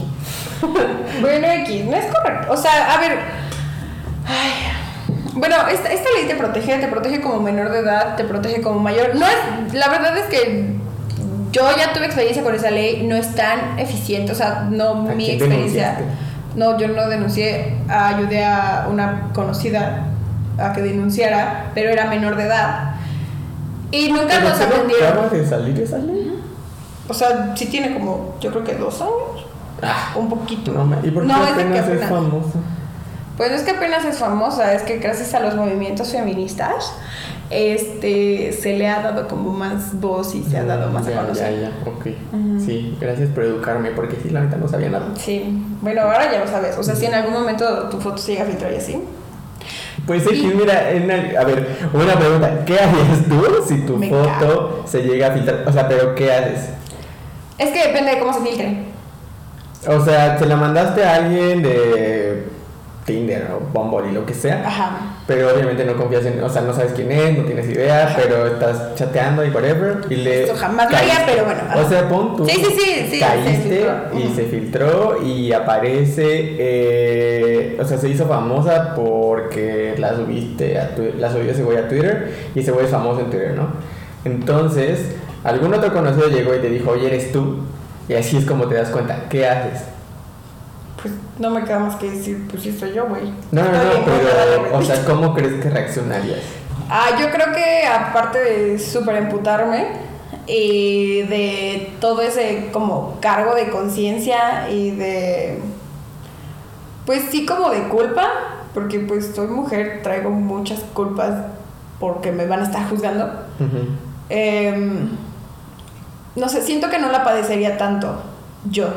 [1.19, 2.51] Bueno, X, no es correcto.
[2.51, 3.19] O sea, a ver.
[4.25, 4.71] Ay.
[5.33, 8.79] Bueno, esta, esta ley te protege, te protege como menor de edad, te protege como
[8.79, 9.13] mayor.
[9.15, 10.80] No es, la verdad es que
[11.51, 15.29] yo ya tuve experiencia con esa ley, no es tan eficiente, o sea, no mi
[15.29, 15.99] experiencia.
[16.55, 20.07] No, yo no denuncié, ayudé a una conocida
[20.57, 22.95] a que denunciara, pero era menor de edad.
[23.91, 25.07] Y nunca nos atendieron.
[25.07, 26.39] ¿Acaba de salir esa ley?
[27.07, 29.45] O sea, sí tiene como, yo creo que dos años.
[29.81, 30.71] Ah, un poquito.
[30.71, 32.59] No, ¿Y por qué apenas es, es famosa?
[33.37, 36.93] Pues no es que apenas es famosa, es que gracias a los movimientos feministas
[37.51, 41.21] este, se le ha dado como más voz y se ha dado más ya, a
[41.23, 41.53] conocer.
[41.53, 42.07] Ya, ya, ok.
[42.65, 45.07] Sí, gracias por educarme, porque sí, la neta no sabía nada.
[45.17, 46.77] Sí, bueno, ahora ya lo sabes.
[46.77, 49.01] O sea, si en algún momento tu foto se llega a filtrar y así.
[50.05, 52.65] Pues sí, mira, en a ver, una pregunta.
[52.65, 55.63] ¿Qué harías tú si tu foto se llega a filtrar?
[55.67, 56.69] O sea, pero ¿qué haces?
[57.57, 58.77] Es que depende de cómo se filtre.
[59.87, 62.47] O sea, se la mandaste a alguien de
[63.05, 64.63] Tinder o Bumble y lo que sea.
[64.65, 65.10] Ajá.
[65.27, 68.47] Pero obviamente no confías en, o sea, no sabes quién es, no tienes idea, pero
[68.47, 69.97] estás chateando y whatever.
[70.09, 70.43] Y le.
[70.43, 71.61] Esto jamás lo haría, pero bueno.
[71.75, 72.45] O sea, pon tú.
[72.45, 74.19] Sí, sí, sí, sí, se Caíste filtró.
[74.19, 76.25] y se filtró y aparece.
[76.25, 81.77] eh, o sea, se hizo famosa porque la subiste a Twitter, la subió ese güey
[81.77, 83.67] a Twitter y ese güey es famoso en Twitter, ¿no?
[84.25, 84.99] Entonces,
[85.43, 87.57] algún otro conocido llegó y te dijo, oye, eres tú.
[88.09, 89.25] Y así es como te das cuenta.
[89.29, 89.83] ¿Qué haces?
[91.01, 93.23] Pues no me queda más que decir, pues sí soy yo, güey.
[93.51, 95.03] No, no, no, bien, pero, o sea.
[95.05, 96.41] ¿cómo crees que reaccionarías?
[96.89, 99.87] Ah, yo creo que aparte de súper emputarme
[100.45, 105.59] y de todo ese como cargo de conciencia y de
[107.05, 108.29] pues sí como de culpa,
[108.73, 111.45] porque pues soy mujer, traigo muchas culpas
[111.99, 113.29] porque me van a estar juzgando.
[114.29, 115.09] Em,
[116.35, 118.21] no sé, siento que no la padecería tanto
[118.69, 118.87] yo,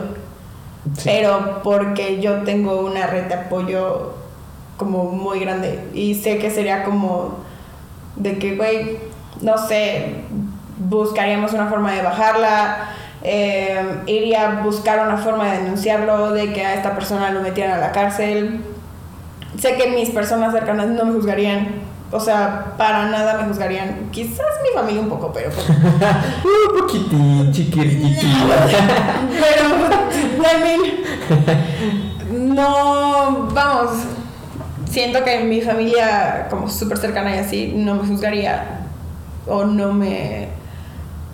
[1.03, 4.15] Pero porque yo tengo una red de apoyo
[4.77, 7.39] como muy grande y sé que sería como
[8.17, 8.99] de que, güey,
[9.41, 10.17] no sé,
[10.79, 12.91] buscaríamos una forma de bajarla,
[13.23, 17.79] eh, iría a buscar una forma de denunciarlo, de que a esta persona lo metieran
[17.79, 18.61] a la cárcel.
[19.59, 21.69] Sé que mis personas cercanas no me juzgarían,
[22.11, 24.11] o sea, para nada me juzgarían.
[24.13, 28.27] Quizás mi familia un poco, pero pues, Un poquitín, chiquitito.
[29.41, 29.69] Pero,
[30.43, 33.91] I mean, no, vamos,
[34.89, 38.83] siento que mi familia, como súper cercana y así, no me juzgaría
[39.47, 40.49] o no me,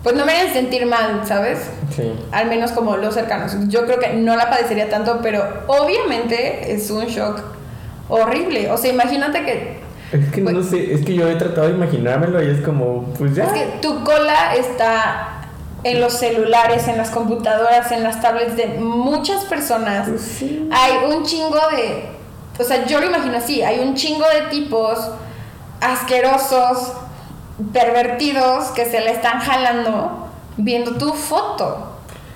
[0.03, 1.69] pues no me harían sentir mal, ¿sabes?
[1.95, 2.11] Sí.
[2.31, 3.55] Al menos como los cercanos.
[3.67, 7.41] Yo creo que no la padecería tanto, pero obviamente es un shock
[8.09, 8.71] horrible.
[8.71, 9.80] O sea, imagínate que
[10.11, 13.35] Es que no sé, es que yo he tratado de imaginármelo y es como, pues
[13.35, 13.45] ya.
[13.45, 15.41] Es que tu cola está
[15.83, 20.09] en los celulares, en las computadoras, en las tablets de muchas personas.
[20.09, 20.69] Pues sí.
[20.71, 22.09] Hay un chingo de.
[22.59, 24.99] O sea, yo lo imagino así: hay un chingo de tipos
[25.79, 26.93] asquerosos,
[27.73, 31.87] pervertidos, que se le están jalando viendo tu foto.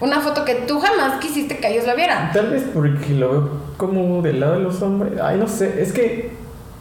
[0.01, 2.31] Una foto que tú jamás quisiste que ellos la vieran.
[2.33, 5.13] Tal vez porque lo veo como del lado de los hombres.
[5.21, 6.35] Ay, no sé, es que,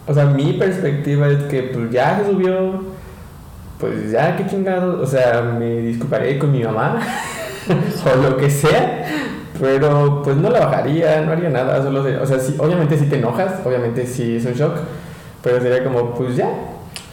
[0.06, 2.82] o sea, mi perspectiva es que pues ya se subió,
[3.78, 7.00] pues ya, qué chingados, o sea, me disculparé con mi mamá
[8.12, 9.04] o lo que sea,
[9.60, 13.06] pero pues no la bajaría, no haría nada, solo, de- o sea, sí, obviamente si
[13.06, 14.76] te enojas, obviamente sí es un shock,
[15.42, 16.48] pero sería como, pues ya,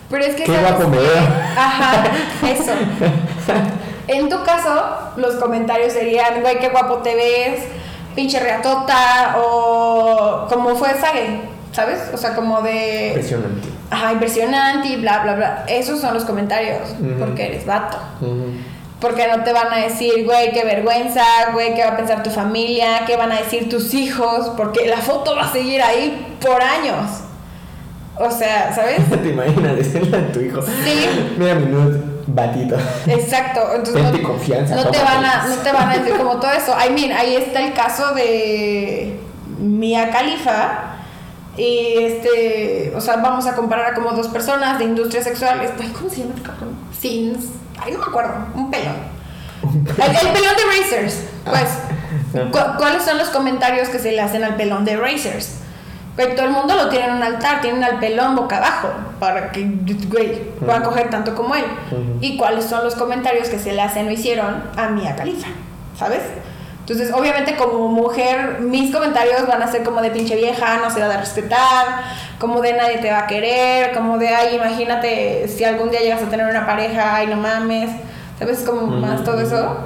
[0.09, 0.43] Pero es que.
[0.43, 1.17] Qué ¿sabes guapo me veo.
[1.57, 2.03] Ajá,
[2.47, 2.71] eso.
[4.07, 4.73] En tu caso,
[5.15, 7.63] los comentarios serían, güey, qué guapo te ves,
[8.13, 11.39] pinche reatota, o como fue Sage,
[11.71, 11.99] ¿sabes?
[12.13, 13.07] O sea, como de.
[13.09, 13.67] impresionante.
[13.89, 15.65] Ajá, impresionante y bla, bla, bla.
[15.67, 17.97] Esos son los comentarios, porque eres vato.
[18.99, 22.29] Porque no te van a decir, güey, qué vergüenza, güey, qué va a pensar tu
[22.29, 26.61] familia, qué van a decir tus hijos, porque la foto va a seguir ahí por
[26.61, 27.09] años.
[28.17, 28.99] O sea, ¿sabes?
[29.23, 30.61] ¿Te imaginas decirle a tu hijo?
[30.61, 31.09] Sí.
[31.37, 32.75] Mira mi nude, batito.
[33.07, 33.61] Exacto.
[33.75, 36.73] Entonces no, confianza, no te van a, no te van a decir como todo eso.
[36.73, 39.19] I mean, ahí está el caso de
[39.59, 40.90] Mia Khalifa.
[41.57, 45.61] Y este, o sea, vamos a comparar a como dos personas de industria sexual.
[45.61, 46.75] Este, ¿Cómo se llama este cabrón?
[46.97, 47.45] Sins.
[47.79, 48.33] Ay, no me acuerdo.
[48.55, 48.95] Un pelón.
[49.63, 49.69] El,
[50.15, 51.23] el pelón de Racers.
[51.45, 51.69] Pues,
[52.33, 52.47] Ah.
[52.49, 55.57] ¿cu- ¿cuáles son los comentarios que se le hacen al pelón de Racers?
[56.15, 58.89] Güey, todo el mundo lo tiene en un altar, tienen al pelón boca abajo
[59.19, 59.63] para que,
[60.09, 60.89] güey, puedan Ujú.
[60.91, 61.63] coger tanto como él.
[61.91, 62.17] Ujú.
[62.21, 65.47] ¿Y cuáles son los comentarios que se le hacen o hicieron a Mia Khalifa?
[65.97, 66.21] ¿Sabes?
[66.81, 70.99] Entonces, obviamente, como mujer, mis comentarios van a ser como de pinche vieja, no se
[70.99, 72.03] va a respetar,
[72.39, 76.23] como de nadie te va a querer, como de, ay, imagínate si algún día llegas
[76.23, 77.91] a tener una pareja, ay, no mames,
[78.39, 78.63] ¿sabes?
[78.65, 79.77] Como más todo eso.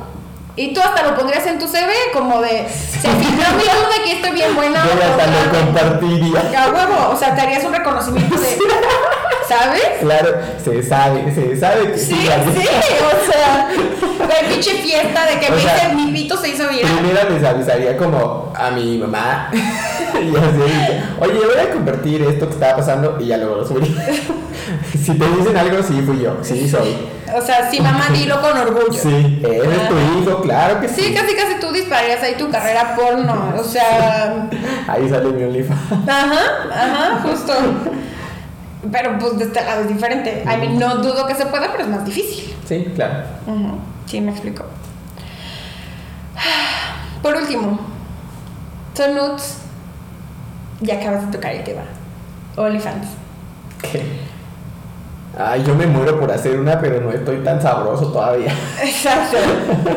[0.55, 4.11] Y tú hasta lo pondrías en tu CV, como de, se filtró mi de aquí
[4.11, 4.85] estoy bien buena.
[4.85, 6.63] Yo hasta lo compartiría.
[6.63, 8.57] A huevo, o sea, te harías un reconocimiento de,
[9.47, 9.81] ¿sabes?
[10.01, 10.29] Claro,
[10.63, 12.27] se sabe, se sabe que Sí, sí.
[12.61, 12.67] sí,
[13.03, 13.69] o sea,
[14.19, 16.91] la pinche fiesta de que O me sea, hice- mi pito se hizo viral.
[16.91, 22.47] Primero les avisaría como a mi mamá y así, dice, oye, voy a compartir esto
[22.47, 23.85] que estaba pasando y ya luego lo subí.
[25.03, 26.95] si te dicen algo, sí fui yo, sí soy.
[27.35, 28.93] O sea, sí, mamá, dilo con orgullo.
[28.93, 31.01] Sí, eres tu hijo, claro que sí.
[31.01, 34.47] Sí, casi casi tú dispararías ahí tu carrera porno, o sea,
[34.87, 35.79] Ahí sale mi OnlyFans.
[36.07, 36.39] ajá,
[36.71, 37.53] ajá, justo.
[38.91, 40.43] Pero pues de este lado es diferente.
[40.43, 42.53] I mean, no dudo que se pueda, pero es más difícil.
[42.67, 43.23] Sí, claro.
[44.05, 44.63] Sí, me explico.
[47.21, 47.79] Por último,
[48.93, 49.57] son nudes.
[50.81, 51.81] Ya acabas de tocar el tema.
[52.57, 53.07] OnlyFans.
[53.81, 54.03] ¿Qué?
[55.37, 58.53] Ay, yo me muero por hacer una, pero no estoy tan sabroso todavía.
[58.83, 59.37] Exacto.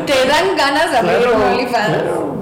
[0.05, 1.87] Te dan ganas de abrir un OnlyFans.
[1.87, 2.39] claro.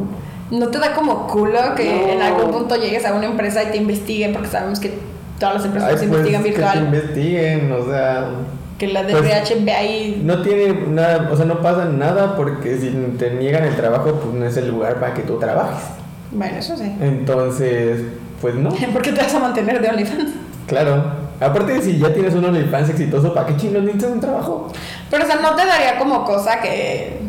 [0.49, 2.07] ¿No te da como culo que No.
[2.13, 4.31] en algún punto llegues a una empresa y te investiguen?
[4.31, 4.97] Porque sabemos que
[5.39, 6.77] todas las empresas Ay, se pues, investigan que virtual.
[6.85, 8.29] investiguen, o sea.
[8.77, 10.21] Que la de Pues, RH ve ahí.
[10.23, 14.35] No tiene nada, o sea, no pasa nada porque si te niegan el trabajo, pues
[14.35, 15.83] no es el lugar para que tú trabajes.
[16.31, 16.95] Bueno, eso sí.
[17.01, 18.01] Entonces,
[18.41, 20.31] pues no, ¿Por qué te vas a mantener de OnlyFans?
[20.67, 21.27] claro.
[21.39, 24.71] Aparte, si ya tienes un OnlyFans exitoso, ¿para qué chingos necesitas un trabajo?
[25.11, 27.19] Pero, o sea, no te daría como cosa que.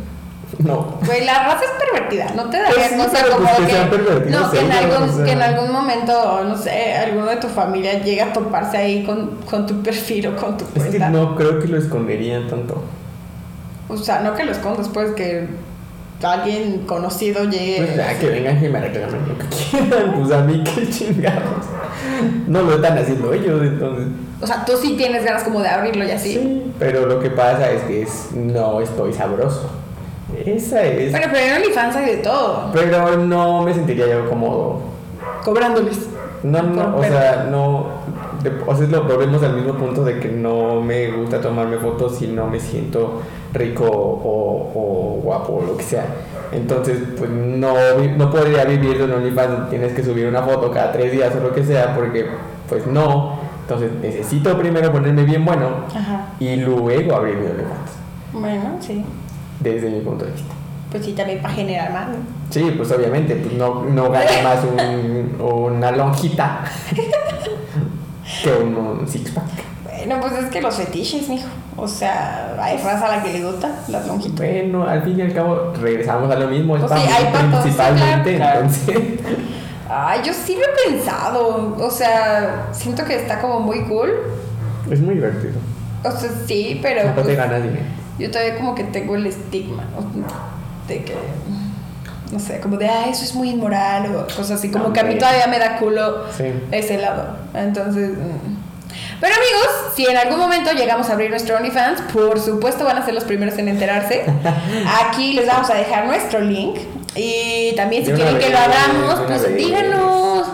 [0.59, 0.99] No.
[1.05, 2.27] Güey, la raza es pervertida.
[2.35, 5.25] No te daría Pues sí, pero como pues que no, que en, algún, o sea.
[5.25, 9.37] que en algún momento, no sé, alguno de tu familia llegue a toparse ahí con,
[9.49, 11.07] con tu perfil o con tu Es cuenta.
[11.07, 12.83] que no creo que lo esconderían tanto.
[13.89, 15.47] O sea, no que lo escondas, pues que
[16.23, 17.85] alguien conocido llegue.
[17.85, 20.15] Pues ya, que vengan y me reclamen lo que quieran.
[20.19, 21.67] Pues a mí, qué chingados.
[22.47, 24.09] No lo están haciendo ellos, entonces.
[24.41, 26.33] O sea, tú sí tienes ganas como de abrirlo y así.
[26.35, 29.71] Sí, pero lo que pasa es que es, no estoy sabroso.
[30.45, 31.13] Esa es.
[31.13, 32.71] Pero, pero en OnlyFans hay de todo.
[32.73, 34.81] Pero no me sentiría yo cómodo.
[35.45, 36.09] Cobrándoles.
[36.43, 37.87] No, no, o sea, no.
[38.43, 42.17] de- o sea, lo volvemos al mismo punto de que no me gusta tomarme fotos
[42.19, 43.23] si no me siento
[43.53, 46.05] rico o, o guapo o lo que sea.
[46.53, 47.75] Entonces, pues no,
[48.17, 51.41] no podría vivir de un OnlyFans tienes que subir una foto cada tres días o
[51.41, 52.27] lo que sea, porque
[52.69, 53.39] pues no.
[53.63, 56.29] Entonces necesito primero ponerme bien bueno Ajá.
[56.41, 57.91] y luego abrir mi OnlyFans,
[58.33, 59.05] Bueno, sí.
[59.75, 60.53] Desde mi punto de vista.
[60.91, 62.09] Pues sí, también para generar más.
[62.09, 62.17] ¿no?
[62.51, 66.65] Sí, pues obviamente, pues no, no gana más un- una lonjita
[68.43, 69.45] que un, un six pack.
[69.85, 71.49] Bueno, pues es que los fetiches, mijo.
[71.77, 74.37] O sea, hay raza a la que le gusta las longitud.
[74.37, 77.25] Bueno, al fin y al cabo regresamos a lo mismo, es Pues para sí, hay
[77.25, 78.99] mí para todos, sí, principalmente, claro, entonces
[79.91, 81.77] Ay, yo sí lo he pensado.
[81.79, 84.11] O sea, siento que está como muy cool.
[84.91, 85.55] es muy divertido.
[86.05, 87.85] O sea, sí, pero No te pues, ganas dinero.
[88.19, 90.27] Yo todavía como que tengo el estigma ¿no?
[90.89, 91.15] de que,
[92.33, 94.71] no sé, como de, ah, eso es muy inmoral o cosas así.
[94.71, 96.45] Como que a mí todavía me da culo Sí.
[96.73, 97.37] ese lado.
[97.55, 98.11] Entonces...
[98.11, 98.57] mm.
[99.21, 103.05] Pero amigos, si en algún momento llegamos a abrir nuestro OnlyFans, por supuesto van a
[103.05, 104.25] ser los primeros en enterarse.
[105.09, 106.79] Aquí les vamos a dejar nuestro link.
[107.15, 109.57] Y también si quieren que lo hagamos, pues vez.
[109.57, 110.47] díganos.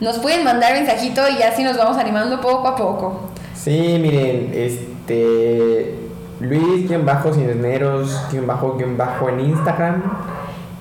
[0.00, 3.30] Nos pueden mandar mensajito y así nos vamos animando poco a poco.
[3.54, 5.94] Sí, miren, este
[6.40, 10.02] Luis guion bajo sin esmeros guion bajo guion bajo en Instagram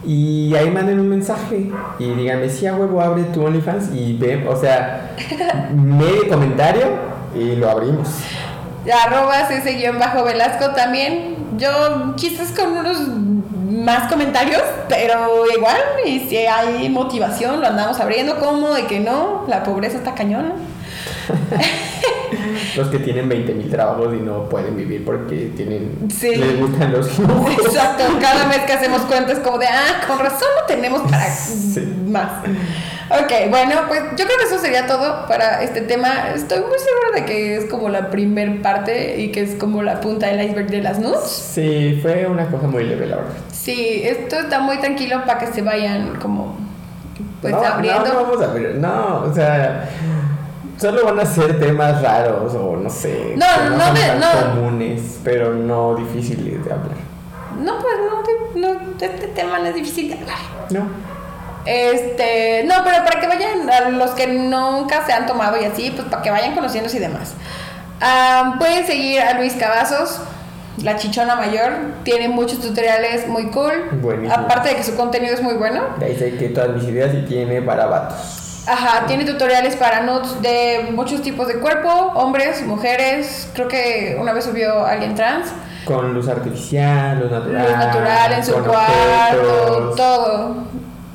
[0.05, 4.47] y ahí manden un mensaje y díganme si a huevo abre tu OnlyFans y ve,
[4.47, 5.15] o sea,
[5.75, 6.87] medio comentario
[7.35, 8.07] y lo abrimos.
[9.05, 11.35] Arrobas ese guion bajo Velasco también.
[11.57, 13.05] Yo quizás con unos
[13.69, 18.37] más comentarios, pero igual, y si hay motivación, lo andamos abriendo.
[18.37, 19.43] como de que no?
[19.47, 20.53] La pobreza está cañona.
[22.75, 26.35] Los que tienen 20 mil trabajos y no pueden vivir porque tienen Sí.
[26.35, 27.51] les gustan los lujos.
[27.65, 31.81] Exacto, cada vez que hacemos cuentas como de, ah, con razón no tenemos para Sí.
[32.07, 32.29] más.
[33.09, 36.29] Ok, bueno, pues yo creo que eso sería todo para este tema.
[36.35, 40.01] Estoy muy segura de que es como la primer parte y que es como la
[40.01, 41.21] punta del iceberg de las nudes.
[41.53, 43.31] Sí, fue una cosa muy leve, la verdad.
[43.53, 46.57] Sí, esto está muy tranquilo para que se vayan como
[47.41, 48.05] pues no, abriendo.
[48.07, 49.87] No, no vamos a abrir, no, o sea,
[50.77, 53.35] solo van a ser temas raros o no sé.
[53.35, 53.45] No,
[53.77, 56.97] no de- comunes, pero no difíciles de hablar.
[57.59, 57.93] No, pues
[58.55, 60.37] no, no, este tema no es difícil de hablar.
[60.69, 60.81] No.
[61.65, 65.91] Este, no, pero para que vayan, a los que nunca se han tomado y así,
[65.91, 67.33] pues para que vayan conociéndose y demás.
[67.99, 70.19] Ah, pueden seguir a Luis Cavazos,
[70.83, 71.71] la chichona mayor,
[72.03, 73.89] tiene muchos tutoriales muy cool.
[74.01, 74.33] Buenísimo.
[74.39, 75.81] Aparte de que su contenido es muy bueno.
[75.99, 78.46] De ahí sé que todas mis ideas y tiene para vatos.
[78.67, 83.49] Ajá, tiene tutoriales para nudes de muchos tipos de cuerpo, hombres, mujeres.
[83.53, 85.47] Creo que una vez subió alguien trans.
[85.85, 87.63] Con luz artificial, luz natural.
[87.63, 90.55] Luz natural en su cuarto, todo.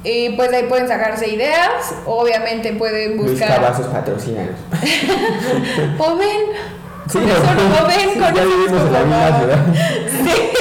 [0.02, 1.94] Y pues de ahí pueden sacarse ideas.
[2.06, 3.56] Obviamente pueden Luis buscar.
[3.56, 4.56] Cavazos patrocínanos.
[5.98, 6.72] O ven.
[7.08, 9.58] Sí, Con eso no ven, sí, con ya eso la ciudad.
[10.24, 10.52] Sí.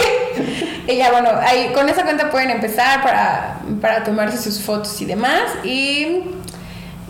[0.87, 5.05] Y ya bueno, ahí con esa cuenta pueden empezar para, para tomarse sus fotos y
[5.05, 5.43] demás.
[5.63, 6.23] Y,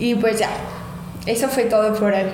[0.01, 0.49] y pues ya.
[1.27, 2.25] Eso fue todo por hoy.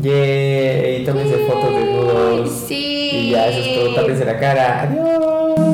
[0.00, 2.50] Yay, tómense fotos desnudos.
[2.68, 3.10] Sí.
[3.12, 4.82] Y ya eso es todo, tápense la cara.
[4.82, 5.71] Adiós.